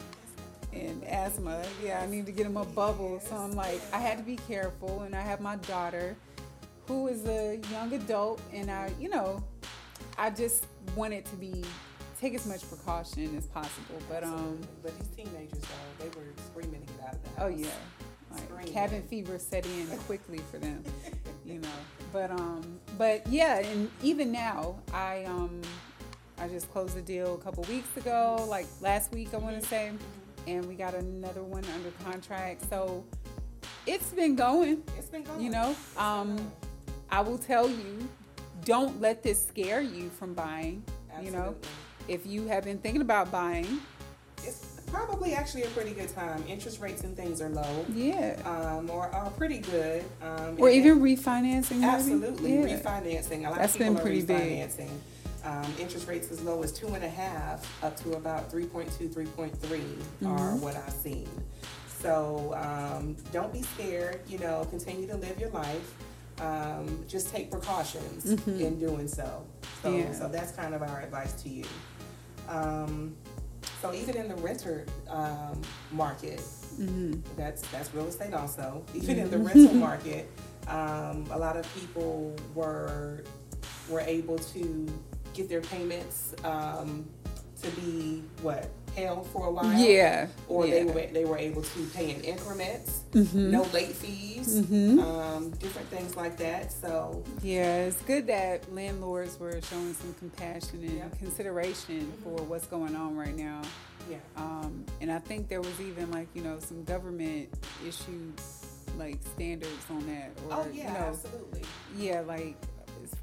and 0.73 1.04
asthma. 1.04 1.62
Yeah, 1.82 2.00
I 2.02 2.06
need 2.06 2.26
to 2.26 2.32
get 2.32 2.46
him 2.46 2.56
a 2.56 2.64
bubble. 2.64 3.20
So 3.20 3.37
I'm 3.37 3.52
like, 3.52 3.80
I 3.92 3.99
had 3.99 4.18
to 4.18 4.25
be 4.25 4.37
careful. 4.37 5.02
And 5.02 5.14
I 5.14 5.20
have 5.20 5.40
my 5.40 5.56
daughter, 5.56 6.16
who 6.87 7.08
is 7.08 7.25
a 7.26 7.61
young 7.70 7.92
adult, 7.92 8.40
and 8.52 8.70
I, 8.70 8.92
you 9.00 9.08
know, 9.08 9.42
I 10.18 10.30
just 10.30 10.66
wanted 10.96 11.25
to 11.26 11.37
be 11.37 11.64
take 12.20 12.34
as 12.34 12.46
much 12.46 12.66
precaution 12.68 13.37
as 13.37 13.46
possible. 13.46 13.99
But 14.08 14.25
um, 14.25 14.58
but 14.82 14.96
these 14.99 15.08
teenagers 15.08 15.61
though, 15.61 16.04
they 16.04 16.08
were 16.18 16.32
screaming 16.46 16.82
to 16.87 16.92
get 16.94 17.06
out 17.08 17.14
of 17.14 17.23
the 17.23 17.28
house. 17.30 17.38
Oh 17.40 17.49
yeah. 17.49 17.68
Like 18.54 18.73
cabin 18.73 19.02
fever 19.02 19.38
set 19.38 19.64
in 19.64 19.87
quickly 20.06 20.40
for 20.50 20.58
them, 20.58 20.82
you 21.44 21.58
know. 21.58 21.68
But 22.12 22.30
um, 22.30 22.78
but 22.96 23.26
yeah, 23.26 23.58
and 23.58 23.90
even 24.02 24.32
now, 24.32 24.76
I 24.92 25.24
um, 25.24 25.60
I 26.38 26.48
just 26.48 26.70
closed 26.72 26.96
a 26.96 27.02
deal 27.02 27.34
a 27.34 27.38
couple 27.38 27.64
weeks 27.64 27.96
ago, 27.96 28.44
like 28.48 28.66
last 28.80 29.12
week, 29.12 29.34
I 29.34 29.38
want 29.38 29.60
to 29.60 29.66
say, 29.66 29.92
and 30.46 30.64
we 30.66 30.74
got 30.74 30.94
another 30.94 31.42
one 31.42 31.64
under 31.74 31.90
contract. 32.04 32.68
So 32.68 33.04
it's 33.86 34.10
been 34.10 34.36
going. 34.36 34.82
It's 34.98 35.08
been 35.08 35.22
going. 35.22 35.40
You 35.40 35.50
know, 35.50 35.76
um, 35.96 36.52
I 37.10 37.20
will 37.20 37.38
tell 37.38 37.68
you, 37.68 38.08
don't 38.64 39.00
let 39.00 39.22
this 39.22 39.44
scare 39.44 39.80
you 39.80 40.08
from 40.10 40.34
buying. 40.34 40.82
Absolutely. 41.10 41.30
You 41.30 41.36
know, 41.36 41.56
if 42.08 42.26
you 42.26 42.46
have 42.46 42.64
been 42.64 42.78
thinking 42.78 43.02
about 43.02 43.30
buying, 43.30 43.80
it's 44.38 44.74
probably 44.94 45.34
actually 45.34 45.64
a 45.64 45.68
pretty 45.70 45.90
good 45.90 46.08
time. 46.08 46.44
Interest 46.48 46.80
rates 46.80 47.02
and 47.02 47.16
things 47.16 47.42
are 47.42 47.48
low. 47.48 47.84
Yeah. 47.92 48.40
Um, 48.44 48.88
or 48.88 49.08
are 49.08 49.30
pretty 49.30 49.58
good. 49.58 50.04
Um, 50.22 50.56
or 50.58 50.70
even 50.70 51.00
refinancing. 51.00 51.82
Absolutely, 51.82 52.54
yeah. 52.54 52.78
refinancing. 52.78 53.40
A 53.46 53.50
lot 53.50 53.58
That's 53.58 53.74
of 53.74 53.80
people 53.80 53.94
been 53.94 54.02
pretty 54.02 54.22
refinancing. 54.22 54.76
Big. 54.76 54.88
Um, 55.44 55.66
interest 55.78 56.08
rates 56.08 56.30
as 56.30 56.40
low 56.42 56.62
as 56.62 56.72
two 56.72 56.86
and 56.88 57.04
a 57.04 57.08
half 57.08 57.84
up 57.84 57.96
to 57.98 58.12
about 58.12 58.50
3.2, 58.50 59.12
3.3 59.12 59.50
mm-hmm. 59.50 60.26
are 60.26 60.56
what 60.56 60.76
I've 60.76 60.92
seen. 60.92 61.28
So 61.88 62.54
um, 62.56 63.16
don't 63.32 63.52
be 63.52 63.62
scared. 63.62 64.20
You 64.28 64.38
know, 64.38 64.64
continue 64.70 65.08
to 65.08 65.16
live 65.16 65.38
your 65.40 65.50
life. 65.50 65.94
Um, 66.40 67.04
just 67.08 67.30
take 67.30 67.50
precautions 67.50 68.26
mm-hmm. 68.26 68.60
in 68.60 68.78
doing 68.78 69.08
so. 69.08 69.44
So, 69.82 69.94
yeah. 69.94 70.12
so 70.12 70.28
that's 70.28 70.52
kind 70.52 70.72
of 70.74 70.82
our 70.82 71.02
advice 71.02 71.32
to 71.42 71.48
you. 71.48 71.64
So 73.85 73.93
even 73.93 74.17
in 74.17 74.29
the 74.29 74.37
renter 74.37 74.87
um, 75.11 75.61
market, 75.93 76.38
mm-hmm. 76.38 77.21
that's 77.37 77.61
that's 77.71 77.93
real 77.93 78.07
estate 78.07 78.33
also. 78.33 78.83
Even 78.95 79.19
in 79.19 79.31
the 79.31 79.37
mm-hmm. 79.37 79.47
rental 79.47 79.75
market, 79.91 80.31
um, 80.69 81.26
a 81.31 81.38
lot 81.38 81.59
of 81.59 81.71
people 81.75 82.35
were 82.55 83.25
were 83.91 84.00
able 84.00 84.38
to 84.38 84.91
get 85.35 85.50
their 85.50 85.61
payments 85.61 86.35
um, 86.45 87.05
to 87.61 87.69
be 87.73 88.23
what 88.41 88.71
held 88.94 89.26
for 89.28 89.46
a 89.46 89.50
while. 89.50 89.72
Yeah. 89.78 90.28
Or 90.48 90.66
yeah. 90.66 90.74
they 90.74 90.84
were 90.84 91.06
they 91.12 91.24
were 91.24 91.38
able 91.38 91.62
to 91.62 91.86
pay 91.94 92.10
in 92.10 92.20
increments, 92.22 93.02
mm-hmm. 93.12 93.50
no 93.50 93.62
late 93.72 93.94
fees, 93.94 94.60
mm-hmm. 94.60 95.00
um, 95.00 95.50
different 95.50 95.88
things 95.88 96.16
like 96.16 96.36
that. 96.38 96.72
So 96.72 97.22
yeah, 97.42 97.84
it's 97.84 98.00
good 98.02 98.26
that 98.28 98.72
landlords 98.72 99.38
were 99.38 99.60
showing 99.62 99.94
some 99.94 100.14
compassion 100.14 100.82
and 100.82 100.98
yeah. 100.98 101.08
consideration 101.18 102.00
mm-hmm. 102.00 102.22
for 102.22 102.42
what's 102.44 102.66
going 102.66 102.96
on 102.96 103.16
right 103.16 103.36
now. 103.36 103.62
Yeah. 104.10 104.18
Um, 104.36 104.84
and 105.00 105.10
I 105.10 105.18
think 105.18 105.48
there 105.48 105.60
was 105.60 105.80
even 105.80 106.10
like 106.10 106.28
you 106.34 106.42
know 106.42 106.58
some 106.58 106.84
government 106.84 107.48
issued 107.86 108.34
like 108.98 109.18
standards 109.34 109.86
on 109.90 110.06
that. 110.06 110.30
Or, 110.48 110.58
oh 110.58 110.66
yeah, 110.72 110.88
you 110.88 110.92
know, 110.92 111.06
absolutely. 111.06 111.62
Yeah, 111.96 112.20
like 112.20 112.56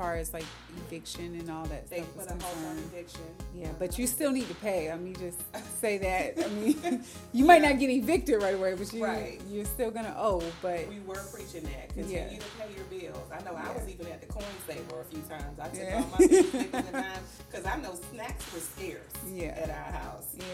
far 0.01 0.15
as 0.15 0.33
like 0.33 0.45
eviction 0.87 1.35
and 1.35 1.51
all 1.51 1.65
that 1.65 1.87
they 1.89 1.97
stuff 1.99 2.17
put 2.17 2.41
a 2.41 2.43
hold 2.43 2.65
on 2.65 2.77
eviction. 2.77 3.21
Yeah, 3.53 3.69
but 3.77 3.99
you 3.99 4.07
still 4.07 4.31
need 4.31 4.47
to 4.47 4.55
pay. 4.55 4.89
I 4.89 4.97
mean, 4.97 5.15
just 5.15 5.39
say 5.79 5.99
that. 5.99 6.43
I 6.43 6.49
mean, 6.49 7.03
you 7.33 7.45
might 7.45 7.61
yeah. 7.61 7.69
not 7.69 7.79
get 7.79 7.91
evicted 7.91 8.41
right 8.41 8.55
away, 8.55 8.73
but 8.73 8.91
you 8.91 9.05
right. 9.05 9.39
you're 9.47 9.65
still 9.65 9.91
gonna 9.91 10.15
owe. 10.17 10.41
But 10.61 10.87
we 10.89 10.99
were 11.01 11.21
preaching 11.31 11.63
that. 11.63 11.89
Continue 11.89 12.17
yeah. 12.17 12.39
to 12.39 12.45
pay 12.57 12.75
your 12.75 12.85
bills. 12.85 13.29
I 13.31 13.43
know 13.43 13.51
yeah. 13.51 13.69
I 13.69 13.73
was 13.73 13.87
even 13.87 14.07
at 14.07 14.21
the 14.21 14.27
coin 14.27 14.43
saver 14.67 15.01
a 15.01 15.05
few 15.05 15.21
times. 15.21 15.59
I 15.59 15.67
took 15.67 15.93
all 15.93 16.09
my 16.11 16.27
bills 16.27 17.31
because 17.49 17.65
I 17.65 17.77
know 17.77 17.93
snacks 18.11 18.51
were 18.53 18.59
scarce 18.59 19.13
yeah. 19.31 19.49
at 19.49 19.69
our 19.69 19.99
house. 19.99 20.35
Yeah. 20.35 20.45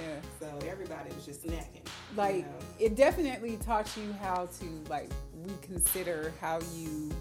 So 0.41 0.67
everybody 0.67 1.13
was 1.15 1.25
just 1.25 1.47
snacking. 1.47 1.87
Like 2.17 2.35
you 2.35 2.41
know? 2.41 2.47
it 2.79 2.95
definitely 2.95 3.57
taught 3.63 3.89
you 3.95 4.13
how 4.21 4.49
to 4.59 4.65
like 4.89 5.09
reconsider 5.33 6.33
how 6.41 6.59
you 6.75 7.11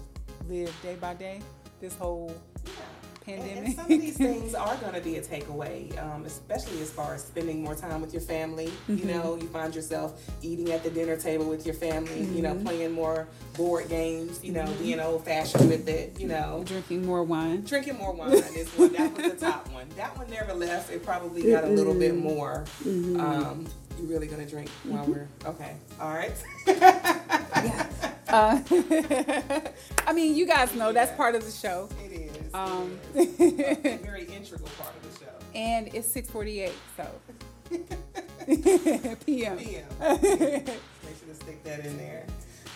live 0.49 0.73
day 0.81 0.95
by 0.95 1.13
day 1.13 1.41
this 1.79 1.95
whole 1.95 2.35
pandemic. 3.27 3.57
And, 3.57 3.65
and, 3.67 3.75
some 3.75 3.91
of 3.91 4.01
these 4.01 4.17
things 4.17 4.55
are 4.55 4.75
going 4.77 4.93
to 4.93 5.01
be 5.01 5.17
a 5.17 5.21
takeaway, 5.21 5.97
um, 6.01 6.25
especially 6.25 6.81
as 6.81 6.91
far 6.91 7.15
as 7.15 7.23
spending 7.23 7.61
more 7.63 7.75
time 7.75 8.01
with 8.01 8.13
your 8.13 8.21
family. 8.21 8.67
Mm-hmm. 8.67 8.97
You 8.97 9.05
know, 9.05 9.35
you 9.35 9.47
find 9.47 9.75
yourself 9.75 10.21
eating 10.41 10.71
at 10.71 10.83
the 10.83 10.89
dinner 10.89 11.17
table 11.17 11.45
with 11.45 11.65
your 11.65 11.75
family. 11.75 12.21
Mm-hmm. 12.21 12.35
You 12.35 12.41
know, 12.41 12.53
mm-hmm. 12.53 12.65
playing 12.65 12.91
more 12.93 13.27
board 13.55 13.89
games. 13.89 14.43
You 14.43 14.53
know, 14.53 14.63
mm-hmm. 14.63 14.83
being 14.83 14.99
old 14.99 15.25
fashioned 15.25 15.69
with 15.69 15.87
it. 15.87 16.19
You 16.19 16.27
know, 16.27 16.63
drinking 16.65 17.05
more 17.05 17.23
wine. 17.23 17.63
Drinking 17.63 17.97
more 17.97 18.13
wine 18.13 18.31
is 18.31 18.69
one. 18.75 18.93
That 18.93 19.15
was 19.15 19.31
the 19.33 19.45
top 19.45 19.69
one. 19.73 19.87
That 19.95 20.17
one 20.17 20.29
never 20.29 20.53
left. 20.53 20.91
It 20.91 21.03
probably 21.03 21.51
got 21.51 21.65
a 21.65 21.69
little 21.69 21.93
bit 21.93 22.15
more. 22.15 22.65
Mm-hmm. 22.83 23.19
Um, 23.19 23.65
you 23.99 24.05
really 24.05 24.27
gonna 24.27 24.45
drink 24.45 24.69
while 24.83 25.03
mm-hmm. 25.03 25.11
we're 25.11 25.27
okay? 25.45 25.75
All 25.99 26.13
right. 26.13 26.31
yeah. 26.67 27.87
Uh, 28.29 28.59
I 30.07 30.13
mean, 30.13 30.35
you 30.35 30.45
guys 30.45 30.75
know 30.75 30.91
that's 30.91 31.11
part 31.15 31.35
of 31.35 31.45
the 31.45 31.51
show. 31.51 31.87
It 32.05 32.11
is. 32.13 32.53
Um, 32.53 32.99
it 33.15 33.29
is. 33.39 33.85
a 33.85 33.97
very 34.03 34.25
integral 34.25 34.69
part 34.79 34.93
of 34.95 35.13
the 35.13 35.25
show. 35.25 35.31
And 35.55 35.89
it's 35.93 36.07
six 36.07 36.29
forty 36.29 36.61
eight, 36.61 36.73
so 36.95 37.07
PM. 39.25 39.57
PM. 39.57 39.85
Make 39.99 40.65
sure 40.67 41.27
to 41.29 41.35
stick 41.35 41.63
that 41.63 41.85
in 41.85 41.97
there. 41.97 42.25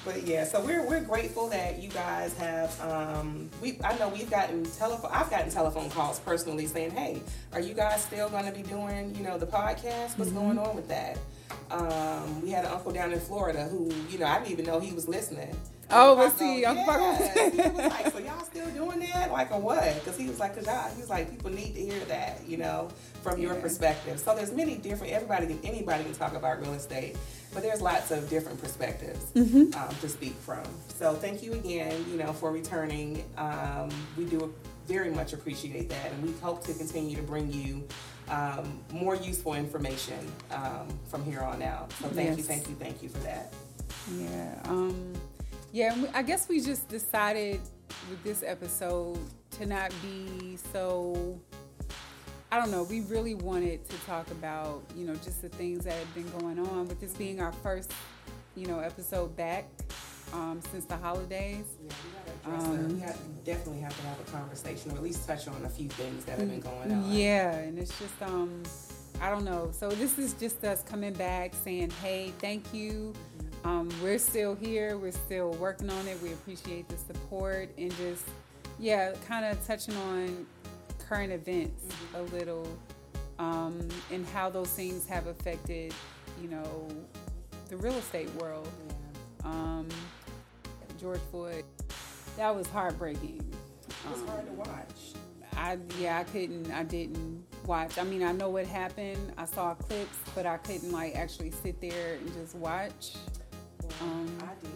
But 0.04 0.26
yeah, 0.26 0.46
so 0.46 0.60
we're 0.62 0.86
we're 0.88 1.02
grateful 1.02 1.48
that 1.50 1.82
you 1.82 1.90
guys 1.90 2.36
have. 2.38 2.80
Um, 2.82 3.50
we 3.62 3.80
I 3.84 3.98
know 4.00 4.10
we've 4.10 4.30
gotten 4.30 4.64
telephone. 4.64 5.12
I've 5.14 5.30
gotten 5.30 5.52
telephone 5.52 5.90
calls 5.92 6.20
personally 6.20 6.66
saying, 6.66 6.92
"Hey, 6.92 7.22
are 7.54 7.60
you 7.60 7.76
guys 7.76 8.04
still 8.04 8.28
going 8.30 8.46
to 8.46 8.52
be 8.52 8.64
doing 8.64 9.14
you 9.16 9.24
know 9.24 9.38
the 9.38 9.46
podcast? 9.46 10.18
What's 10.18 10.32
mm-hmm. 10.32 10.56
going 10.56 10.60
on 10.60 10.76
with 10.76 10.88
that?" 10.88 11.20
Um, 11.70 12.42
we 12.42 12.50
had 12.50 12.66
an 12.66 12.72
uncle 12.72 12.92
down 12.92 13.14
in 13.14 13.20
Florida 13.20 13.66
who 13.66 13.92
you 14.10 14.18
know 14.18 14.26
I 14.26 14.40
didn't 14.40 14.52
even 14.52 14.66
know 14.66 14.80
he 14.80 14.92
was 14.92 15.08
listening. 15.08 15.56
Oh, 15.92 16.16
let's 16.18 16.38
see. 16.38 16.62
Yeah. 16.62 16.74
he 16.74 17.58
was 17.58 17.78
like, 17.78 18.12
"So 18.12 18.20
y'all 18.20 18.44
still 18.44 18.70
doing 18.72 19.00
that? 19.00 19.32
Like, 19.32 19.52
or 19.52 19.60
what?" 19.60 19.96
Because 19.96 20.18
he 20.18 20.28
was 20.28 20.40
like, 20.40 20.56
"Cause 20.56 20.66
y'all," 20.66 20.90
he 20.92 21.02
was 21.02 21.10
like, 21.10 21.30
"People 21.30 21.52
need 21.52 21.76
to 21.76 21.82
hear 21.82 22.00
that, 22.06 22.42
you 22.48 22.58
know, 22.58 22.90
from 23.22 23.40
your 23.40 23.56
yeah. 23.56 23.62
perspective." 23.62 24.20
So 24.20 24.36
there's 24.36 24.52
many 24.52 24.78
different. 24.78 25.14
Everybody, 25.14 25.60
anybody 25.64 26.04
can 26.04 26.14
talk 26.14 26.34
about 26.34 26.62
real 26.62 26.74
estate 26.74 27.16
but 27.54 27.64
there's 27.64 27.82
lots 27.82 28.12
of 28.12 28.30
different 28.30 28.62
perspectives 28.62 29.26
mm-hmm. 29.34 29.78
um, 29.78 29.96
to 30.00 30.10
speak 30.10 30.34
from. 30.36 30.64
So 30.88 31.14
thank 31.14 31.44
you 31.44 31.54
again, 31.54 32.06
you 32.10 32.18
know, 32.18 32.34
for 32.34 32.52
returning. 32.52 33.24
Um, 33.38 33.90
we 34.18 34.26
do 34.26 34.54
very 34.88 35.12
much 35.12 35.34
appreciate 35.34 35.90
that, 35.90 36.12
and 36.12 36.24
we 36.24 36.32
hope 36.40 36.64
to 36.66 36.74
continue 36.74 37.16
to 37.16 37.24
bring 37.24 37.52
you 37.52 37.88
um, 38.30 38.80
more 38.92 39.16
useful 39.16 39.54
information 39.54 40.20
um, 40.52 40.88
from 41.08 41.24
here 41.24 41.42
on 41.42 41.62
out. 41.62 41.92
So 41.94 42.08
thank 42.08 42.30
yes. 42.30 42.38
you, 42.38 42.44
thank 42.44 42.70
you, 42.70 42.76
thank 42.76 43.04
you 43.04 43.10
for 43.10 43.20
that. 43.20 43.54
Yeah, 44.18 44.56
yeah. 45.72 45.96
I 46.14 46.24
guess 46.24 46.48
we 46.50 46.62
just 46.62 46.88
decided 46.88 47.62
with 48.10 48.24
this 48.24 48.44
episode 48.46 49.20
to 49.52 49.66
not 49.66 49.92
be 50.02 50.58
so 50.72 51.40
I 52.54 52.60
don't 52.60 52.70
know, 52.70 52.84
we 52.84 53.02
really 53.02 53.34
wanted 53.34 53.88
to 53.90 53.98
talk 54.00 54.30
about, 54.32 54.84
you 54.94 55.06
know, 55.06 55.16
just 55.16 55.42
the 55.42 55.48
things 55.48 55.86
that 55.86 55.94
have 55.94 56.14
been 56.14 56.30
going 56.40 56.60
on 56.60 56.86
with 56.90 57.00
this 57.00 57.14
being 57.14 57.40
our 57.40 57.54
first, 57.54 57.94
you 58.58 58.68
know, 58.68 58.80
episode 58.80 59.38
back 59.38 59.70
um, 60.34 60.60
since 60.70 60.84
the 60.84 60.98
holidays. 60.98 61.64
Yeah, 61.82 61.94
we 62.44 62.52
gotta 62.52 62.66
um, 62.66 62.94
We 62.96 63.00
have, 63.00 63.18
definitely 63.46 63.80
have 63.80 63.96
to 63.96 64.06
have 64.06 64.20
a 64.20 64.32
conversation 64.32 64.92
or 64.92 64.96
at 64.96 65.04
least 65.04 65.26
touch 65.26 65.48
on 65.48 65.64
a 65.64 65.70
few 65.70 65.88
things 65.88 66.26
that 66.26 66.40
have 66.40 66.50
been 66.50 66.60
going 66.60 66.92
on. 66.92 67.10
Yeah, 67.10 67.54
and 67.54 67.80
it's 67.80 67.98
just, 67.98 68.22
um, 68.22 68.64
I 69.22 69.30
don't 69.30 69.46
know. 69.46 69.70
So 69.72 69.90
this 69.90 70.20
is 70.20 70.34
just 70.34 70.62
us 70.66 70.84
coming 70.84 71.14
back 71.14 71.54
saying, 71.64 71.92
hey, 72.02 72.34
thank 72.40 72.74
you. 72.74 73.14
Um, 73.64 73.90
we're 74.02 74.18
still 74.18 74.56
here. 74.56 74.98
We're 74.98 75.12
still 75.12 75.52
working 75.54 75.90
on 75.90 76.08
it. 76.08 76.22
We 76.22 76.34
appreciate 76.34 76.88
the 76.90 76.98
support 76.98 77.70
and 77.78 77.96
just, 77.98 78.24
yeah, 78.80 79.14
kind 79.28 79.46
of 79.46 79.66
touching 79.66 79.96
on 79.96 80.46
current 81.00 81.32
events 81.32 81.84
mm-hmm. 81.86 82.16
a 82.16 82.38
little 82.38 82.68
um, 83.40 83.88
and 84.12 84.26
how 84.28 84.50
those 84.50 84.70
things 84.70 85.08
have 85.08 85.28
affected, 85.28 85.94
you 86.42 86.48
know, 86.48 86.88
the 87.70 87.78
real 87.78 87.94
estate 87.94 88.34
world. 88.36 88.68
Yeah. 88.88 89.50
Um, 89.50 89.88
George 91.00 91.22
Floyd, 91.32 91.66
that 92.38 92.56
was 92.56 92.68
heartbreaking. 92.68 93.44
It 93.88 94.12
was 94.12 94.22
um, 94.22 94.28
hard 94.28 94.46
to 94.46 94.54
watch. 94.54 95.16
I 95.58 95.78
yeah, 96.00 96.20
I 96.20 96.24
couldn't. 96.24 96.72
I 96.72 96.84
didn't 96.84 97.44
watch. 97.66 97.98
I 97.98 98.04
mean, 98.04 98.24
I 98.24 98.32
know 98.32 98.50
what 98.50 98.66
happened. 98.66 99.34
I 99.38 99.46
saw 99.46 99.74
clips, 99.74 100.18
but 100.34 100.46
I 100.46 100.58
couldn't 100.58 100.92
like 100.92 101.16
actually 101.16 101.52
sit 101.52 101.82
there 101.82 102.16
and 102.16 102.34
just 102.34 102.56
watch. 102.56 103.16
Um, 104.02 104.38
I 104.42 104.54
did 104.62 104.72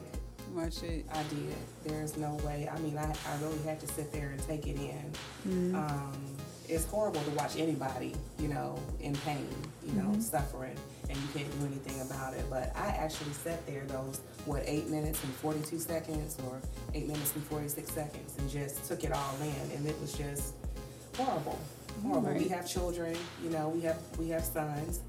watch 0.54 0.84
it. 0.84 1.06
I 1.12 1.24
did. 1.24 1.56
There's 1.84 2.18
no 2.18 2.36
way. 2.46 2.70
I 2.72 2.80
mean, 2.80 2.98
I, 2.98 3.14
I 3.28 3.42
really 3.42 3.62
had 3.64 3.80
to 3.82 3.88
sit 3.88 4.12
there 4.12 4.30
and 4.30 4.42
take 4.48 4.68
it 4.68 4.78
in. 4.78 5.12
Mm-hmm. 5.48 5.76
Um, 5.76 6.14
it's 6.68 6.86
horrible 6.86 7.22
to 7.22 7.30
watch 7.32 7.58
anybody, 7.58 8.16
you 8.40 8.48
know, 8.48 8.80
in 9.00 9.16
pain, 9.18 9.48
you 9.86 9.94
know, 9.94 10.10
mm-hmm. 10.10 10.22
suffering, 10.22 10.76
and 11.10 11.16
and 11.16 11.24
you 11.24 11.40
can't 11.40 11.60
do 11.60 11.66
anything 11.66 12.02
about 12.02 12.34
it. 12.34 12.46
But 12.50 12.72
I 12.76 12.88
actually 12.88 13.34
sat 13.34 13.66
there 13.66 13.86
those 13.86 14.22
what 14.46 14.64
eight 14.66 14.88
minutes 14.90 15.24
and 15.24 15.34
42 15.36 15.80
seconds 15.80 16.38
or 16.46 16.62
eight 16.94 17.08
minutes 17.08 17.34
and 17.36 17.44
46 17.46 17.92
seconds 17.92 18.36
and 18.38 18.50
just 18.50 18.86
took 18.88 19.04
it 19.04 19.12
all 19.12 19.36
in, 19.42 19.78
and 19.78 19.88
it 19.88 20.00
was 20.02 20.14
just 20.14 20.54
horrible, 21.16 21.60
horrible. 22.04 22.30
Right. 22.30 22.42
We 22.42 22.48
have 22.50 22.68
children, 22.68 23.16
you 23.44 23.50
know, 23.50 23.70
we 23.70 23.82
have 23.82 23.98
we 24.18 24.30
have 24.30 24.44
sons, 24.44 25.00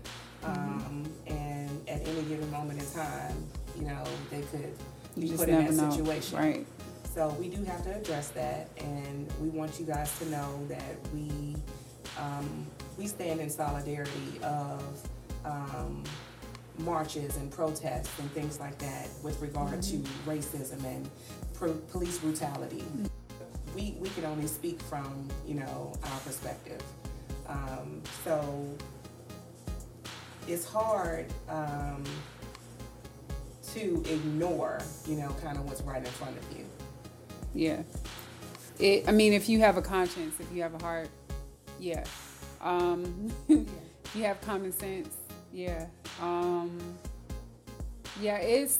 mm-hmm. 0.43 0.61
um, 0.61 1.05
and 1.27 1.89
at 1.89 2.07
any 2.07 2.23
given 2.23 2.51
moment 2.51 2.81
in 2.81 2.91
time, 2.91 3.37
you 3.79 3.87
know, 3.87 4.05
they 4.31 4.43
could 4.43 4.75
be 5.19 5.31
put 5.31 5.49
in 5.49 5.65
that 5.67 5.75
know. 5.75 5.91
situation. 5.91 6.39
Right. 6.39 6.67
So 7.15 7.31
we 7.41 7.49
do 7.49 7.65
have 7.65 7.83
to 7.85 7.95
address 7.95 8.29
that, 8.31 8.69
and 8.77 9.27
we 9.41 9.49
want 9.49 9.81
you 9.81 9.87
guys 9.87 10.17
to 10.19 10.29
know 10.29 10.67
that 10.69 10.97
we 11.15 11.57
um, 12.19 12.67
we 12.99 13.07
stand 13.07 13.41
in 13.41 13.51
solidarity 13.51 14.39
of 14.43 15.09
um, 15.45 16.05
marches 16.79 17.37
and 17.37 17.51
protests 17.51 18.19
and 18.19 18.31
things 18.33 18.61
like 18.61 18.79
that 18.79 19.09
with 19.23 19.41
regard 19.41 19.81
mm-hmm. 19.81 20.03
to 20.03 20.31
racism 20.31 20.85
and 20.85 21.09
pro- 21.55 21.75
police 21.91 22.19
brutality. 22.19 22.83
Mm-hmm. 22.83 23.07
We 23.75 23.97
we 23.99 24.09
can 24.11 24.25
only 24.25 24.47
speak 24.47 24.81
from 24.83 25.29
you 25.47 25.55
know 25.55 25.93
our 26.05 26.19
perspective. 26.21 26.83
Um, 27.49 28.03
so 28.25 28.77
it's 30.49 30.67
hard 30.67 31.27
um, 31.49 32.05
to 33.77 34.03
ignore 34.11 34.81
you 35.07 35.17
know 35.17 35.35
kind 35.43 35.59
of 35.59 35.65
what's 35.65 35.83
right 35.83 35.99
in 35.99 36.13
front 36.13 36.37
of 36.37 36.57
you. 36.57 36.65
Yeah. 37.55 37.83
It, 38.79 39.09
I 39.09 39.13
mean, 39.13 39.33
if 39.33 39.49
you 39.49 39.61
have 39.61 39.77
a 39.77 39.83
conscience, 39.83 40.39
if 40.39 40.53
you 40.55 40.63
have 40.63 40.75
a 40.75 40.83
heart, 40.83 41.09
yeah. 41.81 42.05
Um, 42.61 43.33
you 43.49 44.23
have 44.23 44.41
common 44.43 44.73
sense, 44.73 45.15
yeah. 45.53 45.87
Um, 46.21 46.79
yeah, 48.21 48.37
it's 48.39 48.79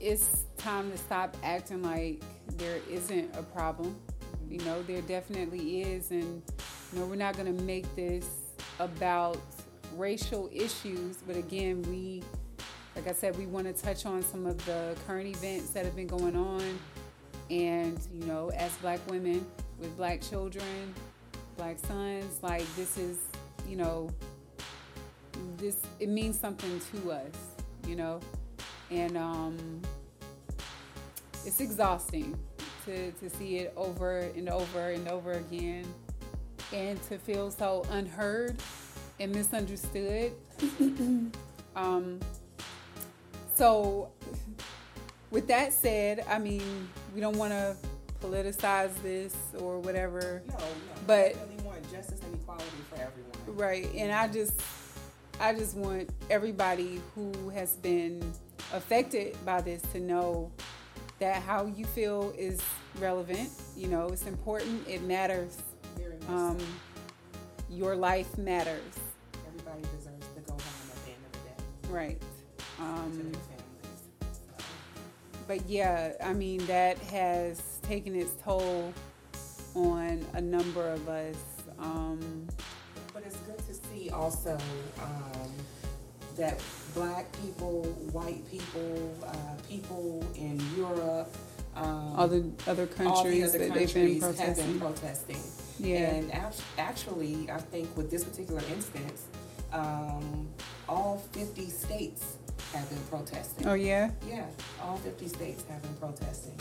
it's 0.00 0.44
time 0.56 0.90
to 0.90 0.96
stop 0.96 1.36
acting 1.42 1.82
like 1.82 2.22
there 2.56 2.78
isn't 2.90 3.34
a 3.36 3.42
problem. 3.42 3.96
You 4.48 4.58
know, 4.58 4.82
there 4.82 5.02
definitely 5.02 5.82
is, 5.82 6.10
and 6.10 6.42
you 6.92 6.98
know, 6.98 7.06
we're 7.06 7.16
not 7.16 7.36
going 7.36 7.56
to 7.56 7.64
make 7.64 7.94
this 7.94 8.26
about 8.78 9.38
racial 9.96 10.48
issues. 10.52 11.16
But 11.26 11.36
again, 11.36 11.82
we 11.82 12.22
like 12.96 13.06
I 13.06 13.12
said, 13.12 13.38
we 13.38 13.46
want 13.46 13.66
to 13.66 13.82
touch 13.82 14.04
on 14.04 14.22
some 14.22 14.46
of 14.46 14.64
the 14.66 14.96
current 15.06 15.28
events 15.28 15.70
that 15.70 15.84
have 15.84 15.96
been 15.96 16.06
going 16.06 16.36
on. 16.36 16.78
And, 17.48 17.98
you 18.12 18.26
know, 18.26 18.50
as 18.50 18.72
black 18.76 19.00
women 19.10 19.46
with 19.78 19.96
black 19.96 20.20
children, 20.20 20.94
black 21.56 21.78
sons, 21.78 22.40
like 22.42 22.64
this 22.76 22.98
is, 22.98 23.18
you 23.68 23.76
know, 23.76 24.10
this, 25.56 25.76
it 25.98 26.08
means 26.08 26.38
something 26.38 26.80
to 26.92 27.12
us, 27.12 27.34
you 27.86 27.96
know? 27.96 28.20
And 28.90 29.16
um, 29.16 29.80
it's 31.44 31.60
exhausting 31.60 32.38
to, 32.84 33.12
to 33.12 33.30
see 33.30 33.58
it 33.58 33.72
over 33.76 34.18
and 34.18 34.48
over 34.48 34.90
and 34.90 35.08
over 35.08 35.32
again 35.32 35.86
and 36.72 37.02
to 37.04 37.18
feel 37.18 37.50
so 37.50 37.84
unheard 37.90 38.56
and 39.20 39.34
misunderstood. 39.34 40.32
um, 41.76 42.18
so, 43.54 44.10
with 45.30 45.46
that 45.48 45.72
said, 45.72 46.24
I 46.28 46.38
mean, 46.38 46.88
we 47.14 47.20
don't 47.20 47.36
want 47.36 47.52
to 47.52 47.76
politicize 48.20 48.90
this 49.02 49.36
or 49.58 49.78
whatever. 49.78 50.42
No, 50.48 50.56
no. 50.56 50.64
But 51.06 51.36
we 51.48 51.62
want 51.62 51.82
justice 51.92 52.20
and 52.22 52.34
equality 52.34 52.64
for 52.88 52.96
everyone. 52.96 53.30
Right, 53.46 53.88
and 53.94 54.10
I 54.10 54.28
just, 54.28 54.60
I 55.38 55.54
just 55.54 55.76
want 55.76 56.10
everybody 56.30 57.00
who 57.14 57.50
has 57.50 57.74
been 57.74 58.20
affected 58.72 59.36
by 59.44 59.60
this 59.60 59.82
to 59.92 60.00
know 60.00 60.50
that 61.18 61.42
how 61.42 61.66
you 61.66 61.84
feel 61.84 62.32
is 62.38 62.60
relevant. 62.98 63.50
You 63.76 63.88
know, 63.88 64.08
it's 64.08 64.26
important. 64.26 64.88
It 64.88 65.02
matters. 65.02 65.58
Um, 66.28 66.56
your 67.70 67.96
life 67.96 68.36
matters. 68.38 68.99
Everybody 69.70 69.96
deserves 69.96 70.26
to 70.34 70.40
go 70.40 70.52
home 70.52 70.90
at 70.90 71.04
the 71.04 71.10
end 71.10 71.24
of 71.26 71.32
the 71.32 71.38
day. 71.48 71.94
Right. 71.94 72.22
Um, 72.78 73.32
but 75.46 75.68
yeah, 75.68 76.12
I 76.24 76.32
mean, 76.32 76.64
that 76.66 76.98
has 76.98 77.78
taken 77.82 78.14
its 78.14 78.32
toll 78.42 78.92
on 79.74 80.24
a 80.34 80.40
number 80.40 80.88
of 80.88 81.08
us. 81.08 81.36
Um, 81.78 82.46
but 83.12 83.22
it's 83.24 83.36
good 83.38 83.58
to 83.58 83.74
see 83.74 84.10
also 84.10 84.56
um, 85.02 85.50
that 86.36 86.60
black 86.94 87.26
people, 87.42 87.84
white 88.12 88.48
people, 88.50 89.16
uh, 89.26 89.34
people 89.68 90.24
in 90.36 90.60
Europe, 90.76 91.34
um, 91.76 92.14
all 92.16 92.28
the 92.28 92.50
other 92.66 92.86
countries 92.86 93.52
the 93.52 93.58
other 93.58 93.58
that 93.58 93.68
countries 93.68 93.94
they've 93.94 94.04
been 94.08 94.20
protesting. 94.20 94.64
Have 94.64 94.66
been 94.66 94.80
protesting. 94.80 95.40
Yeah. 95.78 96.10
And 96.10 96.32
actually, 96.78 97.50
I 97.50 97.58
think 97.58 97.96
with 97.96 98.10
this 98.10 98.24
particular 98.24 98.62
instance, 98.72 99.26
um, 99.72 100.48
all 100.88 101.18
50 101.32 101.68
states 101.68 102.36
have 102.72 102.88
been 102.88 103.02
protesting. 103.10 103.66
Oh 103.66 103.74
yeah. 103.74 104.10
Yeah, 104.26 104.46
all 104.82 104.96
50 104.98 105.28
states 105.28 105.64
have 105.68 105.82
been 105.82 105.94
protesting. 105.94 106.58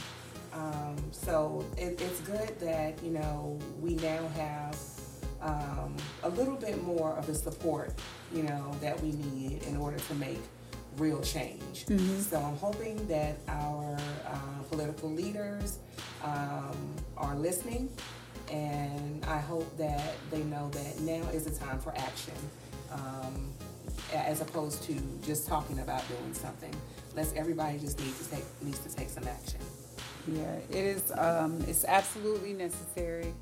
Um, 0.54 0.98
so 1.12 1.66
it, 1.78 2.02
it's 2.02 2.20
good 2.22 2.60
that 2.60 3.02
you 3.04 3.12
know 3.12 3.60
we 3.80 3.96
now 3.96 4.28
have 4.36 4.78
um, 5.42 5.96
a 6.24 6.30
little 6.30 6.56
bit 6.56 6.84
more 6.84 7.14
of 7.14 7.28
the 7.28 7.36
support 7.36 7.94
you 8.34 8.44
know 8.44 8.76
that 8.82 9.00
we 9.02 9.12
need 9.12 9.64
in 9.64 9.78
order 9.78 9.98
to 9.98 10.16
make 10.16 10.40
real 10.98 11.22
change. 11.22 11.86
Mm-hmm. 11.86 12.20
So 12.20 12.38
I'm 12.40 12.58
hoping 12.58 13.08
that 13.08 13.38
our 13.48 13.98
uh, 14.26 14.64
political 14.70 15.10
leaders 15.10 15.80
um, 16.24 16.96
are 17.16 17.36
listening, 17.36 17.90
and 18.52 19.24
I 19.26 19.40
hope 19.40 19.78
that 19.78 20.16
they 20.32 20.44
know 20.44 20.70
that 20.70 21.00
now 21.02 21.30
is 21.30 21.46
the 21.46 21.52
time 21.52 21.80
for 21.80 21.96
action. 21.96 22.34
Um, 22.92 23.54
as 24.14 24.42
opposed 24.42 24.84
to 24.84 24.96
just 25.24 25.48
talking 25.48 25.80
about 25.80 26.08
doing 26.08 26.34
something. 26.34 26.74
Let's 27.16 27.34
everybody 27.34 27.78
just 27.80 28.00
need 28.00 28.16
to 28.18 28.30
take 28.30 28.44
needs 28.62 28.80
to 28.80 28.96
take 28.96 29.10
some 29.10 29.28
action. 29.28 29.60
Yeah, 30.28 30.56
it 30.70 30.86
is. 30.86 31.12
Um, 31.18 31.64
it's 31.68 31.86
absolutely 31.86 32.54
necessary. 32.54 33.34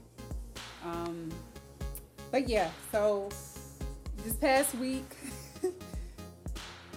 Um, 0.85 1.29
but 2.31 2.47
yeah, 2.47 2.69
so 2.91 3.29
this 4.23 4.33
past 4.33 4.75
week, 4.75 5.15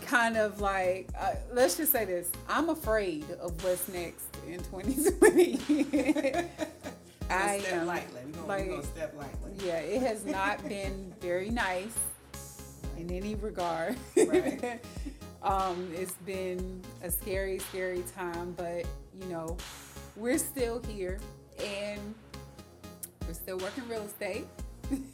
kind 0.03 0.37
of 0.37 0.61
like 0.61 1.09
uh, 1.19 1.35
let's 1.53 1.77
just 1.77 1.93
say 1.93 2.05
this: 2.05 2.31
I'm 2.49 2.69
afraid 2.69 3.25
of 3.41 3.63
what's 3.65 3.89
next 3.89 4.27
in 4.47 4.59
2020. 4.59 6.35
I 7.31 7.63
am 7.69 7.87
lightly. 7.87 8.23
We're 8.27 8.33
gonna, 8.33 8.47
like, 8.47 8.67
we're 8.67 8.71
gonna 8.71 8.83
step 8.83 9.15
lightly. 9.17 9.53
Yeah, 9.65 9.79
it 9.79 10.03
has 10.03 10.25
not 10.25 10.69
been 10.69 11.13
very 11.21 11.51
nice 11.51 11.97
in 13.01 13.11
any 13.11 13.35
regard. 13.35 13.97
Right. 14.17 14.81
um, 15.43 15.91
it's 15.95 16.13
been 16.27 16.83
a 17.03 17.11
scary, 17.11 17.59
scary 17.59 18.05
time, 18.15 18.55
but 18.57 18.85
you 19.19 19.27
know, 19.29 19.57
we're 20.17 20.39
still 20.39 20.83
here 20.83 21.19
and 21.65 22.15
we're 23.27 23.35
still 23.35 23.59
working 23.59 23.89
real 23.89 24.03
estate. 24.03 24.47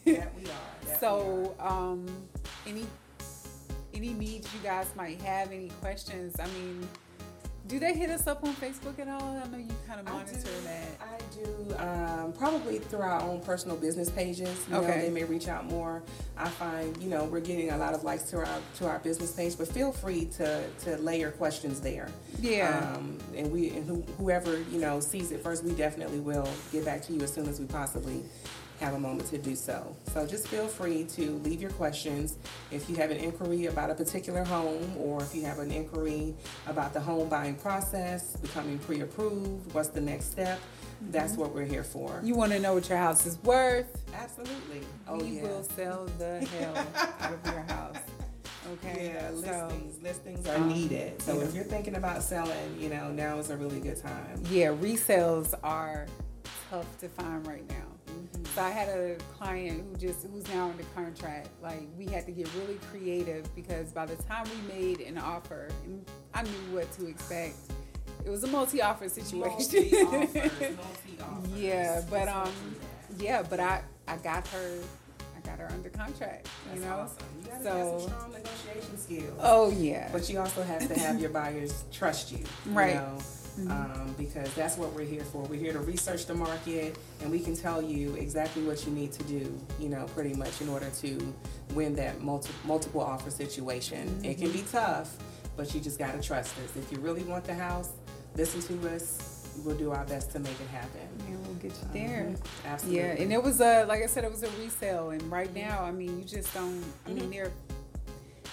yeah, 0.05 0.27
we 0.37 0.45
are. 0.51 0.99
So, 0.99 1.55
we 1.59 1.65
are. 1.65 1.69
um, 1.69 2.07
any 2.67 2.87
any 3.95 4.13
needs 4.13 4.53
you 4.53 4.61
guys 4.63 4.87
might 4.95 5.21
have, 5.23 5.53
any 5.53 5.71
questions? 5.81 6.37
I 6.39 6.47
mean, 6.49 6.87
do 7.67 7.79
they 7.79 7.95
hit 7.95 8.11
us 8.11 8.27
up 8.27 8.45
on 8.45 8.55
Facebook 8.55 8.99
at 8.99 9.09
all? 9.09 9.37
I 9.37 9.49
know 9.49 9.59
you 9.59 9.75
kind 9.87 10.01
of 10.01 10.07
monitor 10.07 10.37
I 10.37 10.65
that. 10.65 10.87
I 11.01 11.19
do. 11.35 11.75
Um, 11.79 12.33
probably 12.33 12.79
through 12.79 13.01
our 13.01 13.21
own 13.23 13.41
personal 13.41 13.77
business 13.77 14.11
pages. 14.11 14.65
You 14.71 14.77
okay. 14.77 14.87
Know, 14.87 15.03
they 15.03 15.11
may 15.11 15.25
reach 15.25 15.49
out 15.49 15.65
more. 15.67 16.03
I 16.37 16.49
find, 16.49 16.97
you 17.03 17.09
know, 17.09 17.25
we're 17.25 17.41
getting 17.41 17.71
a 17.71 17.77
lot 17.77 17.95
of 17.95 18.05
likes 18.05 18.25
to 18.31 18.39
our 18.39 18.49
to 18.77 18.87
our 18.87 18.99
business 19.01 19.33
page, 19.33 19.59
but 19.59 19.69
feel 19.69 19.93
free 19.93 20.27
to 20.37 20.69
to 20.85 20.97
lay 20.99 21.19
your 21.21 21.33
questions 21.33 21.81
there. 21.81 22.09
Yeah. 22.41 22.93
Um, 22.95 23.19
and 23.35 23.51
we 23.51 23.71
and 23.71 23.87
who, 23.87 24.03
whoever 24.19 24.59
you 24.71 24.79
know 24.79 25.01
sees 25.01 25.33
it 25.33 25.43
first, 25.43 25.65
we 25.65 25.73
definitely 25.73 26.21
will 26.21 26.49
get 26.73 26.85
back 26.85 27.03
to 27.03 27.13
you 27.13 27.21
as 27.23 27.33
soon 27.33 27.49
as 27.49 27.59
we 27.59 27.67
possibly 27.67 28.23
have 28.81 28.95
a 28.95 28.99
moment 28.99 29.29
to 29.31 29.39
do 29.39 29.57
so. 29.57 29.97
So 30.13 30.27
just 30.27 30.49
feel 30.49 30.67
free 30.67 31.05
to 31.05 31.33
leave 31.45 31.61
your 31.61 31.71
questions. 31.73 32.37
If 32.71 32.89
you 32.89 32.97
have 32.97 33.11
an 33.11 33.17
inquiry 33.17 33.67
about 33.67 33.91
a 33.91 33.95
particular 33.95 34.45
home 34.45 34.97
or 34.99 35.23
if 35.23 35.35
you 35.35 35.45
have 35.45 35.59
an 35.59 35.71
inquiry 35.71 36.35
about 36.67 36.93
the 36.93 37.01
home 37.01 37.29
buying 37.29 37.57
process, 37.57 38.37
becoming 38.37 38.79
pre 38.79 39.01
approved, 39.01 39.73
what's 39.73 39.89
the 39.89 40.01
next 40.01 40.31
step, 40.31 40.59
mm-hmm. 40.59 41.11
that's 41.11 41.35
what 41.35 41.55
we're 41.55 41.65
here 41.65 41.85
for. 41.85 42.21
You 42.23 42.35
want 42.35 42.53
to 42.53 42.59
know 42.59 42.75
what 42.75 42.89
your 42.89 42.99
house 42.99 43.27
is 43.27 43.39
worth? 43.43 44.03
Absolutely. 44.15 44.83
Oh, 45.09 45.19
we 45.19 45.39
will 45.41 45.63
sell 45.63 46.07
the 46.19 46.47
hell 46.47 46.77
out 47.21 47.33
of 47.33 47.53
your 47.53 47.63
house. 47.63 47.97
Okay. 48.73 49.15
Yeah, 49.15 49.31
listings. 49.31 50.03
Listings 50.03 50.47
are 50.49 50.57
um, 50.57 50.69
needed. 50.69 51.23
So 51.23 51.39
yeah. 51.39 51.45
if 51.45 51.55
you're 51.55 51.65
thinking 51.65 51.95
about 51.95 52.23
selling, 52.23 52.77
you 52.79 52.89
know, 52.89 53.13
now 53.13 53.39
is 53.39 53.51
a 53.51 53.57
really 53.57 53.81
good 53.81 54.03
time. 54.03 54.43
Yeah, 54.51 54.69
resales 54.69 55.55
are 55.63 56.07
tough 56.69 56.99
to 56.99 57.09
find 57.09 57.47
right 57.47 57.67
now 57.69 57.96
Mm-hmm. 58.17 58.45
So 58.55 58.63
I 58.63 58.71
had 58.71 58.89
a 58.89 59.17
client 59.37 59.85
who 59.89 59.97
just 59.97 60.27
who's 60.27 60.47
now 60.49 60.71
under 60.71 60.85
contract. 60.95 61.49
Like 61.63 61.87
we 61.99 62.07
had 62.07 62.27
to 62.27 62.33
get 62.33 62.49
really 62.55 62.79
creative 62.91 63.55
because 63.55 63.93
by 63.93 64.07
the 64.07 64.17
time 64.25 64.47
we 64.47 64.75
made 64.75 65.01
an 65.01 65.19
offer, 65.19 65.69
I 66.35 66.43
knew 66.43 66.51
what 66.73 66.91
to 66.93 67.07
expect. 67.07 67.57
It 68.25 68.31
was 68.31 68.43
a 68.45 68.49
multi-offer 68.49 69.09
situation. 69.09 70.05
Multi-offers, 70.05 70.35
multi-offers. 70.77 71.51
yeah, 71.57 72.03
but 72.11 72.29
um, 72.29 72.53
yeah, 73.19 73.43
but 73.49 73.61
I 73.61 73.83
I 74.09 74.17
got 74.17 74.47
her 74.49 74.79
I 75.37 75.49
got 75.49 75.59
her 75.59 75.69
under 75.71 75.91
contract. 75.91 76.49
You 76.75 76.81
know, 76.81 76.97
awesome. 76.97 77.19
you 77.43 77.51
gotta 77.51 77.63
so, 77.63 77.71
have 77.71 78.01
some 78.01 78.11
strong 78.11 78.33
negotiation 78.33 78.99
skills. 78.99 79.41
Oh 79.41 79.71
yeah, 79.71 80.09
but 80.13 80.29
you 80.29 80.41
also 80.41 80.63
have 80.63 80.89
to 80.89 80.99
have 80.99 81.21
your 81.21 81.31
buyers 81.31 81.85
trust 81.93 82.33
you, 82.33 82.45
right? 82.67 82.95
You 82.95 83.01
know? 83.01 83.19
Mm-hmm. 83.59 83.71
Um, 83.71 84.15
because 84.19 84.53
that's 84.55 84.77
what 84.77 84.93
we're 84.93 85.05
here 85.05 85.25
for. 85.25 85.43
We're 85.43 85.61
here 85.61 85.73
to 85.73 85.81
research 85.81 86.27
the 86.27 86.35
market, 86.35 86.97
and 87.23 87.31
we 87.31 87.41
can 87.41 87.57
tell 87.57 87.81
you 87.83 88.15
exactly 88.15 88.63
what 88.63 88.85
you 88.87 88.93
need 88.93 89.13
to 89.13 89.23
do. 89.25 89.59
You 89.81 89.89
know, 89.89 90.07
pretty 90.15 90.35
much 90.35 90.61
in 90.61 90.69
order 90.69 90.91
to 90.91 91.35
win 91.75 91.95
that 91.97 92.21
multi- 92.21 92.53
multiple 92.65 93.01
offer 93.01 93.31
situation. 93.31 94.09
Mm-hmm. 94.09 94.25
It 94.25 94.39
can 94.39 94.53
be 94.53 94.65
tough, 94.71 95.17
but 95.57 95.75
you 95.75 95.81
just 95.81 95.99
got 95.99 96.15
to 96.15 96.21
trust 96.21 96.55
us. 96.59 96.77
If 96.77 96.93
you 96.93 96.99
really 96.99 97.23
want 97.23 97.45
the 97.45 97.55
house, 97.55 97.93
listen 98.37 98.81
to 98.81 98.95
us 98.95 99.37
we'll 99.65 99.77
do 99.77 99.91
our 99.91 100.05
best 100.05 100.31
to 100.33 100.39
make 100.39 100.59
it 100.61 100.69
happen. 100.69 101.09
Yeah, 101.29 101.37
we'll 101.45 101.55
get 101.55 101.73
you 101.73 101.89
there. 101.93 102.25
Mm-hmm. 102.25 102.69
Absolutely. 102.69 103.01
Yeah, 103.01 103.23
and 103.23 103.33
it 103.33 103.43
was 103.43 103.61
a 103.61 103.85
like 103.85 104.03
I 104.03 104.07
said, 104.07 104.25
it 104.25 104.31
was 104.31 104.43
a 104.43 104.51
resale, 104.63 105.11
and 105.11 105.23
right 105.31 105.55
now, 105.55 105.83
I 105.83 105.93
mean, 105.93 106.19
you 106.19 106.25
just 106.25 106.53
don't. 106.55 106.85
I 107.07 107.11
mean, 107.11 107.19
mm-hmm. 107.19 107.31
they're 107.31 107.53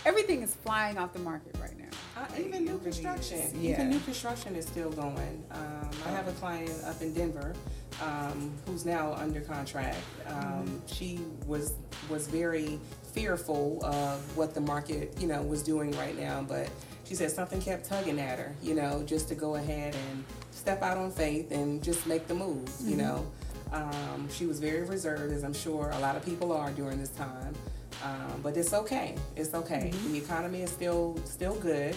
everything 0.05 0.41
is 0.41 0.55
flying 0.55 0.97
off 0.97 1.13
the 1.13 1.19
market 1.19 1.55
right 1.61 1.77
now. 1.77 1.85
Uh, 2.17 2.25
even 2.39 2.65
new 2.65 2.77
construction, 2.79 3.41
yeah. 3.59 3.71
even 3.71 3.89
new 3.89 3.99
construction 3.99 4.55
is 4.55 4.65
still 4.65 4.91
going. 4.91 5.43
Um, 5.51 5.89
I 6.05 6.09
have 6.09 6.27
a 6.27 6.31
client 6.33 6.71
up 6.85 7.01
in 7.01 7.13
Denver 7.13 7.53
um, 8.01 8.51
who's 8.65 8.85
now 8.85 9.13
under 9.13 9.41
contract. 9.41 9.97
Um, 10.27 10.35
mm-hmm. 10.35 10.77
She 10.87 11.19
was 11.47 11.73
was 12.09 12.27
very 12.27 12.79
fearful 13.13 13.83
of 13.85 14.37
what 14.37 14.53
the 14.53 14.61
market, 14.61 15.15
you 15.19 15.27
know, 15.27 15.41
was 15.41 15.63
doing 15.63 15.91
right 15.97 16.17
now, 16.19 16.43
but 16.47 16.69
she 17.03 17.15
said 17.15 17.31
something 17.31 17.61
kept 17.61 17.85
tugging 17.85 18.19
at 18.19 18.39
her, 18.39 18.55
you 18.61 18.73
know, 18.73 19.03
just 19.05 19.27
to 19.29 19.35
go 19.35 19.55
ahead 19.55 19.95
and 19.95 20.23
step 20.51 20.81
out 20.81 20.97
on 20.97 21.11
faith 21.11 21.51
and 21.51 21.83
just 21.83 22.07
make 22.07 22.27
the 22.27 22.33
move, 22.33 22.67
mm-hmm. 22.69 22.89
you 22.89 22.95
know. 22.97 23.25
Um, 23.71 24.27
she 24.31 24.45
was 24.45 24.59
very 24.59 24.83
reserved, 24.83 25.33
as 25.33 25.43
I'm 25.43 25.53
sure 25.53 25.89
a 25.93 25.99
lot 25.99 26.15
of 26.15 26.23
people 26.23 26.51
are 26.51 26.71
during 26.71 26.99
this 26.99 27.09
time. 27.09 27.55
Um, 28.03 28.41
but 28.41 28.57
it's 28.57 28.73
okay. 28.73 29.15
It's 29.35 29.53
okay. 29.53 29.91
Mm-hmm. 29.93 30.13
The 30.13 30.17
economy 30.17 30.61
is 30.61 30.71
still 30.71 31.17
still 31.25 31.55
good. 31.55 31.95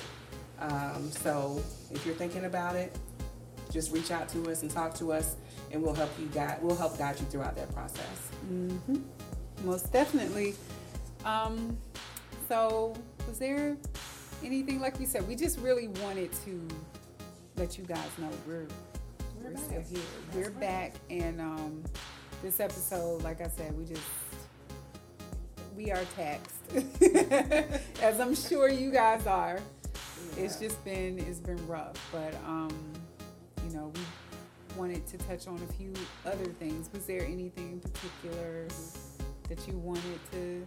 Um, 0.58 1.10
so 1.10 1.62
if 1.90 2.04
you're 2.06 2.14
thinking 2.14 2.44
about 2.44 2.76
it, 2.76 2.96
just 3.70 3.92
reach 3.92 4.10
out 4.10 4.28
to 4.30 4.50
us 4.50 4.62
and 4.62 4.70
talk 4.70 4.94
to 4.94 5.12
us, 5.12 5.36
and 5.72 5.82
we'll 5.82 5.94
help 5.94 6.10
you 6.18 6.26
guide. 6.26 6.58
We'll 6.62 6.76
help 6.76 6.98
guide 6.98 7.18
you 7.18 7.26
throughout 7.26 7.56
that 7.56 7.72
process. 7.74 8.30
Mm-hmm. 8.50 8.96
Most 9.64 9.92
definitely. 9.92 10.54
Um, 11.24 11.76
so 12.48 12.94
was 13.26 13.38
there 13.38 13.76
anything 14.44 14.80
like 14.80 14.98
we 14.98 15.06
said? 15.06 15.26
We 15.26 15.34
just 15.34 15.58
really 15.58 15.88
wanted 15.88 16.30
to 16.44 16.68
let 17.56 17.78
you 17.78 17.84
guys 17.84 18.08
know 18.18 18.30
we're 18.46 18.66
we're, 19.42 19.50
we're 19.50 19.56
still 19.56 19.82
here. 19.82 20.00
That's 20.32 20.36
we're 20.36 20.50
right. 20.50 20.60
back, 20.60 20.94
and 21.10 21.40
um, 21.40 21.82
this 22.42 22.60
episode, 22.60 23.22
like 23.22 23.40
I 23.40 23.48
said, 23.48 23.76
we 23.76 23.84
just 23.84 24.02
we 25.76 25.90
are 25.90 26.04
taxed, 26.16 26.62
as 28.02 28.18
I'm 28.18 28.34
sure 28.34 28.68
you 28.68 28.90
guys 28.90 29.26
are. 29.26 29.60
Yeah. 30.36 30.44
It's 30.44 30.58
just 30.58 30.82
been 30.84 31.18
it's 31.18 31.38
been 31.38 31.64
rough, 31.66 31.96
but 32.10 32.34
um, 32.46 32.74
you 33.64 33.76
know 33.76 33.92
we 33.94 34.00
wanted 34.78 35.06
to 35.06 35.18
touch 35.18 35.46
on 35.46 35.60
a 35.68 35.72
few 35.74 35.92
other 36.24 36.46
things. 36.46 36.90
Was 36.92 37.04
there 37.06 37.24
anything 37.24 37.72
in 37.72 37.80
particular 37.80 38.66
that 39.48 39.66
you 39.68 39.78
wanted 39.78 40.20
to? 40.32 40.66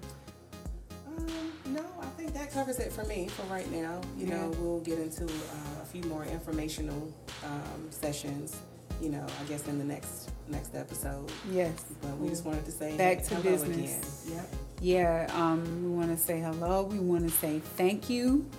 Um, 1.08 1.52
no, 1.74 1.86
I 2.02 2.06
think 2.18 2.34
that 2.34 2.52
covers 2.52 2.80
it 2.80 2.92
for 2.92 3.04
me 3.06 3.28
for 3.30 3.44
right 3.44 3.70
now. 3.72 4.00
You 4.18 4.28
yeah. 4.28 4.38
know, 4.38 4.50
we'll 4.60 4.82
get 4.82 5.00
into 5.00 5.26
uh, 5.26 5.82
a 5.82 5.86
few 5.86 6.04
more 6.04 6.24
informational 6.26 7.14
um, 7.44 7.88
sessions. 7.90 8.58
You 9.02 9.10
know, 9.10 9.26
I 9.40 9.44
guess 9.46 9.68
in 9.68 9.80
the 9.80 9.86
next 9.86 10.32
next 10.48 10.76
episode. 10.76 11.32
Yes. 11.52 11.86
But 12.02 12.18
we 12.18 12.30
just 12.30 12.46
wanted 12.46 12.66
to 12.66 12.72
say 12.72 12.96
back 12.98 13.24
to 13.24 13.36
business. 13.36 14.26
Again. 14.26 14.38
Yep. 14.38 14.56
Yeah. 14.82 15.30
Um, 15.34 15.84
we 15.84 15.90
want 15.90 16.10
to 16.10 16.18
say 16.18 16.40
hello. 16.40 16.84
We 16.84 17.00
want 17.00 17.24
to 17.30 17.36
say 17.36 17.60
thank 17.60 18.10
you. 18.10 18.50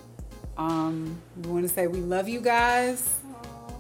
Um, 0.57 1.21
we 1.37 1.49
want 1.51 1.63
to 1.67 1.73
say 1.73 1.87
we 1.87 2.01
love 2.01 2.29
you 2.29 2.41
guys. 2.41 3.21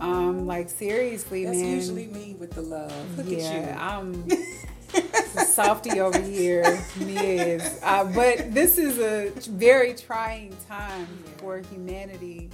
Um, 0.00 0.46
like 0.46 0.70
seriously, 0.70 1.44
That's 1.44 1.58
man. 1.58 1.74
That's 1.74 1.88
usually 1.88 2.06
me 2.06 2.34
with 2.38 2.52
the 2.52 2.62
love. 2.62 3.18
Look 3.18 3.26
at 3.26 3.32
you. 3.32 3.38
yeah, 3.38 3.76
I'm 3.78 4.26
softy 5.46 6.00
over 6.00 6.20
here, 6.20 6.82
me 6.96 7.16
is. 7.16 7.80
Uh, 7.82 8.04
but 8.04 8.54
this 8.54 8.78
is 8.78 8.98
a 8.98 9.30
very 9.50 9.94
trying 9.94 10.56
time 10.68 11.06
yeah. 11.24 11.30
for 11.36 11.58
humanity 11.58 12.48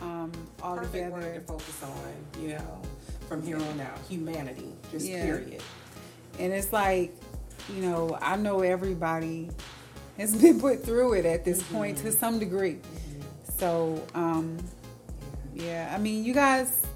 um, 0.00 0.30
altogether. 0.62 1.10
Perfect 1.10 1.12
word 1.12 1.34
to 1.34 1.40
focus 1.40 1.82
on, 1.82 2.40
you 2.42 2.48
know, 2.50 2.82
from 3.28 3.42
here 3.42 3.56
on 3.56 3.80
out. 3.80 3.98
Humanity, 4.08 4.72
just 4.92 5.06
yeah. 5.06 5.24
period. 5.24 5.62
And 6.38 6.52
it's 6.52 6.72
like, 6.72 7.12
you 7.74 7.82
know, 7.82 8.18
I 8.20 8.36
know 8.36 8.60
everybody 8.60 9.50
has 10.18 10.34
been 10.40 10.60
put 10.60 10.84
through 10.84 11.14
it 11.14 11.26
at 11.26 11.44
this 11.44 11.62
mm-hmm. 11.62 11.74
point 11.74 11.98
to 11.98 12.12
some 12.12 12.38
degree. 12.38 12.74
Mm-hmm. 12.74 13.20
So, 13.58 14.02
um, 14.14 14.58
yeah, 15.54 15.92
I 15.94 15.98
mean, 15.98 16.24
you 16.24 16.32
guys, 16.32 16.86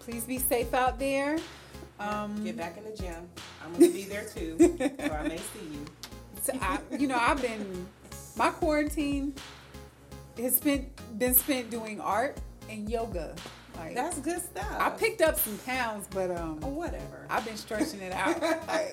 please 0.00 0.24
be 0.24 0.38
safe 0.38 0.74
out 0.74 0.98
there. 0.98 1.38
Um, 2.00 2.44
Get 2.44 2.56
back 2.56 2.76
in 2.76 2.84
the 2.84 2.96
gym. 2.96 3.28
I'm 3.64 3.72
gonna 3.72 3.88
be 3.88 4.04
there 4.04 4.24
too, 4.24 4.56
so 4.98 5.12
I 5.12 5.28
may 5.28 5.36
see 5.36 5.66
you. 5.72 5.84
So 6.42 6.52
I, 6.60 6.78
you 6.96 7.08
know, 7.08 7.18
I've 7.18 7.42
been 7.42 7.86
my 8.36 8.50
quarantine 8.50 9.34
has 10.38 10.56
spent 10.56 10.88
been 11.18 11.34
spent 11.34 11.70
doing 11.70 12.00
art 12.00 12.38
and 12.68 12.88
yoga. 12.88 13.34
Like, 13.76 13.94
That's 13.94 14.18
good 14.18 14.40
stuff. 14.40 14.76
I 14.78 14.90
picked 14.90 15.20
up 15.20 15.38
some 15.38 15.56
pounds, 15.58 16.08
but 16.10 16.30
um, 16.30 16.58
oh, 16.62 16.68
whatever. 16.68 17.26
I've 17.30 17.44
been 17.44 17.56
stretching 17.56 18.00
it 18.00 18.12
out. 18.12 18.40
like, 18.68 18.92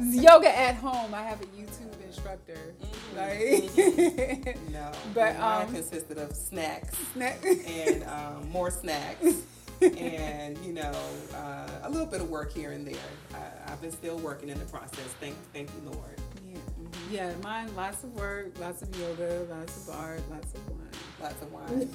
yoga 0.00 0.56
at 0.56 0.76
home. 0.76 1.12
I 1.14 1.22
have 1.22 1.40
a 1.40 1.46
YouTube 1.46 2.00
instructor. 2.06 2.74
Mm-hmm. 3.14 4.46
Like, 4.46 4.70
no, 4.70 4.92
but 5.14 5.36
um, 5.40 5.72
consisted 5.72 6.18
of 6.18 6.34
snacks 6.34 6.96
snack. 7.12 7.44
and 7.44 8.04
um, 8.04 8.48
more 8.50 8.70
snacks 8.70 9.44
and 9.82 10.56
you 10.64 10.72
know 10.72 10.92
uh, 11.34 11.68
a 11.82 11.90
little 11.90 12.06
bit 12.06 12.20
of 12.20 12.28
work 12.30 12.52
here 12.52 12.72
and 12.72 12.86
there. 12.86 12.96
I, 13.34 13.70
have 13.70 13.80
been 13.80 13.92
still 13.92 14.18
working 14.18 14.48
in 14.48 14.58
the 14.58 14.64
process. 14.66 15.06
Thank, 15.20 15.34
thank 15.52 15.68
you, 15.74 15.90
Lord. 15.90 16.20
Yeah, 16.46 16.58
mm-hmm. 16.58 17.14
yeah. 17.14 17.32
Mine, 17.42 17.74
lots 17.74 18.04
of 18.04 18.14
work, 18.14 18.58
lots 18.60 18.82
of 18.82 18.96
yoga, 18.98 19.46
lots 19.50 19.88
of 19.88 19.94
art, 19.96 20.20
lots 20.30 20.54
of 20.54 20.68
wine. 20.68 20.80
Lots 21.24 21.40
of 21.40 21.52
wine. 21.54 21.88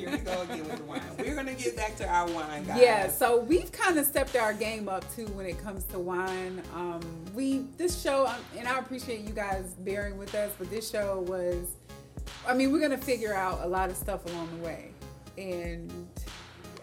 here 0.00 0.10
we 0.10 0.18
go 0.18 0.42
again 0.42 0.66
with 0.66 0.78
the 0.78 0.82
wine. 0.82 1.00
We're 1.16 1.36
gonna 1.36 1.54
get 1.54 1.76
back 1.76 1.94
to 1.98 2.08
our 2.08 2.28
wine, 2.28 2.64
guys. 2.64 2.80
Yeah, 2.80 3.08
so 3.08 3.38
we've 3.38 3.70
kind 3.70 3.96
of 3.96 4.04
stepped 4.04 4.34
our 4.34 4.52
game 4.52 4.88
up 4.88 5.04
too 5.14 5.26
when 5.28 5.46
it 5.46 5.62
comes 5.62 5.84
to 5.84 6.00
wine. 6.00 6.60
Um, 6.74 7.00
we 7.36 7.66
this 7.76 8.02
show, 8.02 8.26
um, 8.26 8.34
and 8.56 8.66
I 8.66 8.80
appreciate 8.80 9.20
you 9.20 9.32
guys 9.32 9.76
bearing 9.78 10.18
with 10.18 10.34
us, 10.34 10.50
but 10.58 10.68
this 10.70 10.90
show 10.90 11.20
was. 11.28 11.68
I 12.48 12.54
mean, 12.54 12.72
we're 12.72 12.80
gonna 12.80 12.98
figure 12.98 13.32
out 13.32 13.60
a 13.62 13.68
lot 13.68 13.90
of 13.90 13.96
stuff 13.96 14.26
along 14.26 14.48
the 14.58 14.66
way, 14.66 14.90
and 15.36 16.08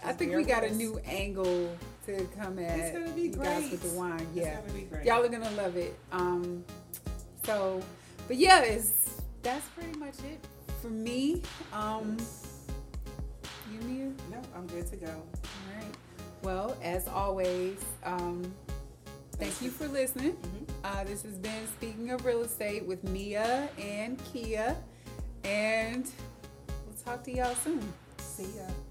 I 0.01 0.13
think 0.13 0.33
we 0.33 0.45
got 0.45 0.63
a 0.63 0.73
new 0.73 0.97
angle 1.05 1.75
to 2.05 2.25
come 2.39 2.57
at 2.57 2.93
you 3.17 3.33
great. 3.33 3.43
guys 3.43 3.69
with 3.69 3.81
the 3.81 3.99
wine. 3.99 4.25
Yeah, 4.33 4.61
y'all 5.03 5.25
are 5.25 5.27
gonna 5.27 5.51
love 5.57 5.75
it. 5.75 5.99
Um, 6.13 6.63
so, 7.43 7.83
but 8.29 8.37
yeah, 8.37 8.61
it's 8.61 9.19
that's 9.43 9.67
pretty 9.67 9.99
much 9.99 10.19
it 10.19 10.39
for 10.85 10.91
me. 10.91 11.41
Um, 11.73 12.17
you 13.71 13.79
Mia? 13.87 14.11
No, 14.29 14.39
I'm 14.55 14.67
good 14.67 14.85
to 14.91 14.95
go. 14.95 15.07
All 15.07 15.75
right. 15.75 15.95
Well, 16.43 16.77
as 16.83 17.07
always, 17.07 17.83
um, 18.03 18.53
thank 19.33 19.61
you 19.63 19.71
for 19.71 19.87
listening. 19.87 20.33
Mm-hmm. 20.33 20.65
Uh, 20.83 21.03
this 21.05 21.23
has 21.23 21.39
been 21.39 21.67
Speaking 21.67 22.11
of 22.11 22.23
Real 22.23 22.43
Estate 22.43 22.85
with 22.85 23.03
Mia 23.03 23.67
and 23.79 24.21
Kia, 24.31 24.75
and 25.43 26.11
we'll 26.85 26.97
talk 27.03 27.23
to 27.23 27.31
y'all 27.31 27.55
soon. 27.55 27.81
See 28.19 28.43
ya. 28.43 28.84